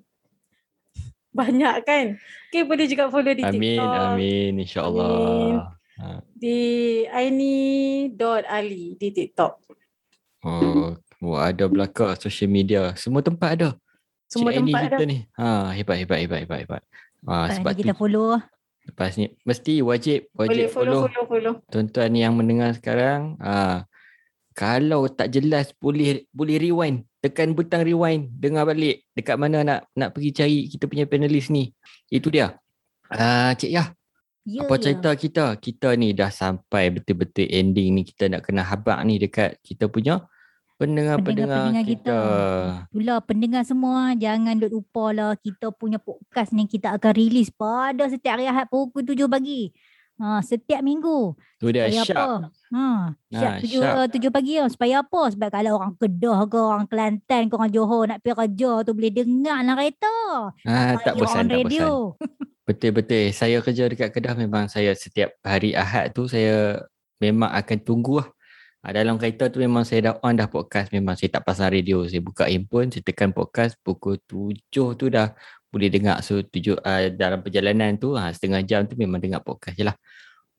banyak 1.30 1.76
kan. 1.86 2.06
Okay 2.50 2.64
boleh 2.66 2.86
juga 2.90 3.08
follow 3.08 3.34
di 3.34 3.44
Amin, 3.46 3.78
TikTok. 3.78 3.94
amin. 4.16 4.52
InsyaAllah. 4.66 5.78
Ha. 6.00 6.24
Di 6.32 6.60
aini.ali 7.12 8.96
di 8.96 9.08
TikTok. 9.12 9.54
Oh, 10.40 10.96
oh, 11.20 11.36
ada 11.36 11.68
belakang 11.68 12.16
social 12.16 12.48
media. 12.48 12.96
Semua 12.96 13.20
tempat 13.20 13.50
ada. 13.60 13.70
Semua 14.30 14.54
Cik 14.54 14.62
Aini 14.62 14.72
tempat 14.72 14.82
kita 14.86 14.96
ada. 14.96 15.06
ni. 15.10 15.18
Ha, 15.36 15.48
hebat 15.76 15.98
hebat 16.00 16.18
hebat 16.22 16.40
hebat 16.46 16.60
hebat. 16.64 16.82
Ha, 17.28 17.60
sebab 17.60 17.72
ni 17.74 17.76
tu 17.76 17.80
kita 17.84 17.94
follow. 17.98 18.40
Lepas 18.90 19.14
ni 19.16 19.30
mesti 19.46 19.86
wajib 19.86 20.26
Boleh 20.34 20.66
wajib 20.66 20.74
follow, 20.74 21.06
follow, 21.06 21.24
follow, 21.26 21.26
follow. 21.30 21.54
tuan-tuan 21.70 22.12
yang 22.18 22.34
mendengar 22.34 22.74
sekarang. 22.74 23.38
Ha, 23.40 23.86
kalau 24.58 25.08
tak 25.08 25.32
jelas 25.32 25.72
boleh 25.78 26.26
boleh 26.34 26.58
rewind. 26.60 27.06
Tekan 27.20 27.52
butang 27.52 27.84
rewind, 27.84 28.32
dengar 28.36 28.64
balik 28.68 29.04
dekat 29.12 29.36
mana 29.36 29.64
nak 29.64 29.80
nak 29.94 30.16
pergi 30.16 30.32
cari 30.32 30.58
kita 30.72 30.88
punya 30.88 31.04
panelis 31.06 31.48
ni. 31.52 31.72
Itu 32.08 32.32
dia. 32.32 32.56
Ah, 33.12 33.52
Cik 33.56 33.72
Yah, 33.72 33.92
Ya, 34.48 34.66
apa 34.66 34.80
ya. 34.80 34.82
cerita 34.82 35.12
kita? 35.14 35.46
Kita 35.62 35.94
ni 35.94 36.16
dah 36.16 36.32
sampai 36.34 36.90
betul-betul 36.90 37.46
ending 37.46 37.94
ni 37.94 38.02
kita 38.08 38.32
nak 38.32 38.48
kena 38.48 38.66
habaq 38.66 38.98
ni 39.06 39.22
dekat 39.22 39.60
kita 39.62 39.86
punya 39.92 40.26
pendengar-pendengar 40.80 41.84
kita. 41.84 41.84
kita. 41.84 42.20
Itulah 42.90 43.20
pendengar 43.20 43.62
semua 43.62 44.16
jangan 44.16 44.56
duk 44.56 44.72
lupa 44.72 45.12
lah 45.12 45.32
kita 45.36 45.70
punya 45.70 46.00
podcast 46.00 46.50
ni 46.50 46.66
kita 46.66 46.96
akan 46.96 47.12
release 47.14 47.52
pada 47.52 48.08
setiap 48.08 48.40
hari 48.40 48.48
Ahad 48.48 48.72
pukul 48.72 49.04
7 49.04 49.28
pagi. 49.28 49.76
Ha, 50.20 50.40
setiap 50.40 50.80
minggu. 50.80 51.32
Tu 51.56 51.72
dia 51.72 51.88
Supaya 51.88 52.04
sharp. 52.04 52.20
apa? 52.20 52.36
Ha, 52.70 52.88
sharp 53.30 53.54
Ha, 53.56 53.64
7, 53.64 53.72
sharp. 53.72 53.96
uh, 53.96 54.08
7 54.08 54.32
pagi 54.32 54.54
lah. 54.56 54.68
Supaya 54.68 54.96
apa? 55.00 55.22
Sebab 55.32 55.48
kalau 55.48 55.72
orang 55.76 55.94
Kedah 55.96 56.40
ke 56.44 56.60
orang 56.60 56.88
Kelantan 56.88 57.42
ke 57.48 57.54
orang 57.56 57.72
Johor 57.72 58.04
nak 58.04 58.20
pergi 58.20 58.36
kerja 58.38 58.72
tu 58.84 58.92
boleh 58.92 59.12
dengar 59.12 59.60
lah 59.64 59.76
kereta. 59.76 60.16
Ah, 60.64 60.92
tak 60.98 61.14
bosan, 61.16 61.48
tak 61.48 61.64
bosan. 61.64 61.68
radio. 61.68 61.88
Betul-betul. 62.68 63.32
Saya 63.32 63.58
kerja 63.60 63.84
dekat 63.88 64.10
Kedah 64.12 64.36
memang 64.36 64.68
saya 64.68 64.92
setiap 64.92 65.34
hari 65.40 65.72
Ahad 65.72 66.12
tu 66.12 66.28
saya 66.28 66.84
memang 67.18 67.48
akan 67.50 67.78
tunggu 67.80 68.20
lah. 68.20 68.28
Ah, 68.80 68.96
dalam 68.96 69.20
kereta 69.20 69.52
tu 69.52 69.60
memang 69.60 69.84
saya 69.84 70.00
dah 70.12 70.16
on 70.24 70.40
dah 70.40 70.48
podcast. 70.48 70.88
Memang 70.96 71.20
saya 71.20 71.36
tak 71.36 71.44
pasang 71.44 71.68
radio. 71.68 72.08
Saya 72.08 72.24
buka 72.24 72.48
handphone, 72.48 72.88
saya 72.88 73.04
tekan 73.04 73.36
podcast 73.36 73.76
pukul 73.84 74.16
7 74.24 74.96
tu 74.96 75.06
dah 75.12 75.36
boleh 75.68 75.92
dengar. 75.92 76.24
So 76.24 76.40
tujuh, 76.40 76.80
uh, 76.80 77.12
dalam 77.12 77.44
perjalanan 77.44 78.00
tu 78.00 78.16
uh, 78.16 78.32
setengah 78.32 78.64
jam 78.64 78.88
tu 78.88 78.96
memang 78.96 79.20
dengar 79.20 79.44
podcast 79.44 79.76
je 79.76 79.84
lah. 79.84 80.00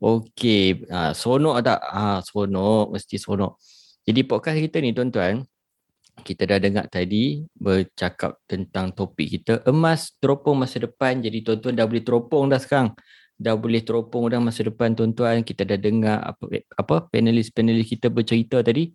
Okey, 0.01 0.85
uh, 0.93 1.13
sonok 1.17 1.65
tak? 1.65 1.81
Ah, 1.81 2.21
sonok, 2.21 2.93
mesti 2.93 3.17
sonok. 3.17 3.57
Jadi 4.05 4.21
podcast 4.29 4.59
kita 4.69 4.77
ni 4.85 4.93
tuan-tuan, 4.93 5.45
kita 6.21 6.45
dah 6.45 6.59
dengar 6.61 6.85
tadi 6.93 7.45
bercakap 7.57 8.37
tentang 8.45 8.93
topik 8.93 9.41
kita 9.41 9.65
emas 9.65 10.13
teropong 10.21 10.61
masa 10.61 10.77
depan. 10.77 11.25
Jadi 11.25 11.41
tuan-tuan 11.41 11.73
dah 11.73 11.89
boleh 11.89 12.05
teropong 12.05 12.53
dah 12.53 12.61
sekarang. 12.61 12.93
Dah 13.41 13.57
boleh 13.57 13.81
teropong 13.81 14.29
dah 14.29 14.37
masa 14.37 14.61
depan 14.69 14.93
tuan-tuan. 14.93 15.41
Kita 15.41 15.65
dah 15.65 15.81
dengar 15.81 16.21
apa 16.21 16.45
apa 16.77 17.09
panelis-panelis 17.09 17.89
kita 17.89 18.13
bercerita 18.13 18.61
tadi. 18.61 18.93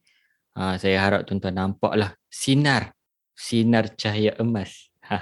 Ha, 0.53 0.77
saya 0.77 1.01
harap 1.01 1.25
tuan-tuan 1.25 1.57
nampak 1.57 1.97
lah 1.97 2.13
sinar 2.29 2.93
sinar 3.35 3.91
cahaya 3.97 4.37
emas. 4.39 4.93
Ha, 5.05 5.17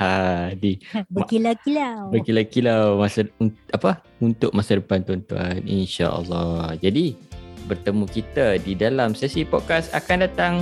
di 0.62 0.80
Berkilau-kilau. 1.16 2.12
berkilau-kilau 2.14 3.00
masa 3.00 3.28
apa 3.74 4.00
untuk 4.24 4.52
masa 4.52 4.76
depan 4.80 5.02
tuan-tuan 5.04 5.64
insya-Allah. 5.66 6.76
Jadi 6.80 7.16
bertemu 7.68 8.06
kita 8.12 8.60
di 8.60 8.76
dalam 8.76 9.16
sesi 9.16 9.48
podcast 9.48 9.92
akan 9.96 10.18
datang. 10.28 10.56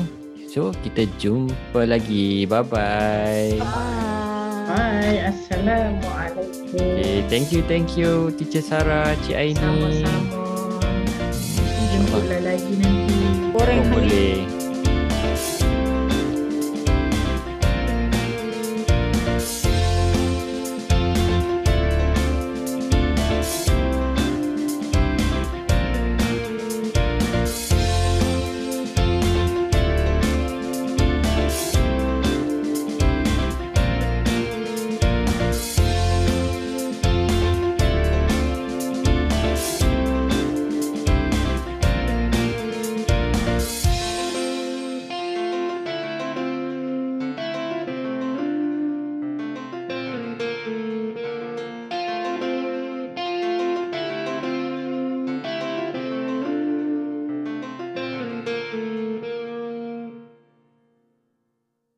So 0.52 0.70
kita 0.86 1.10
jumpa 1.18 1.86
lagi. 1.90 2.46
Bye 2.46 2.66
bye. 2.66 3.58
Bye. 3.58 4.11
Hai, 4.72 5.20
Assalamualaikum. 5.28 6.48
Okay, 6.72 7.28
thank 7.28 7.52
you 7.52 7.60
thank 7.68 8.00
you 8.00 8.32
Teacher 8.40 8.64
Sarah, 8.64 9.20
Cik 9.28 9.36
Aini. 9.36 9.60
Sama-sama. 9.60 10.40
Jumpa 11.92 12.40
lagi 12.40 12.80
nanti. 12.80 13.20
Goreng 13.52 13.84
Oh, 13.84 14.00
boleh. 14.00 14.61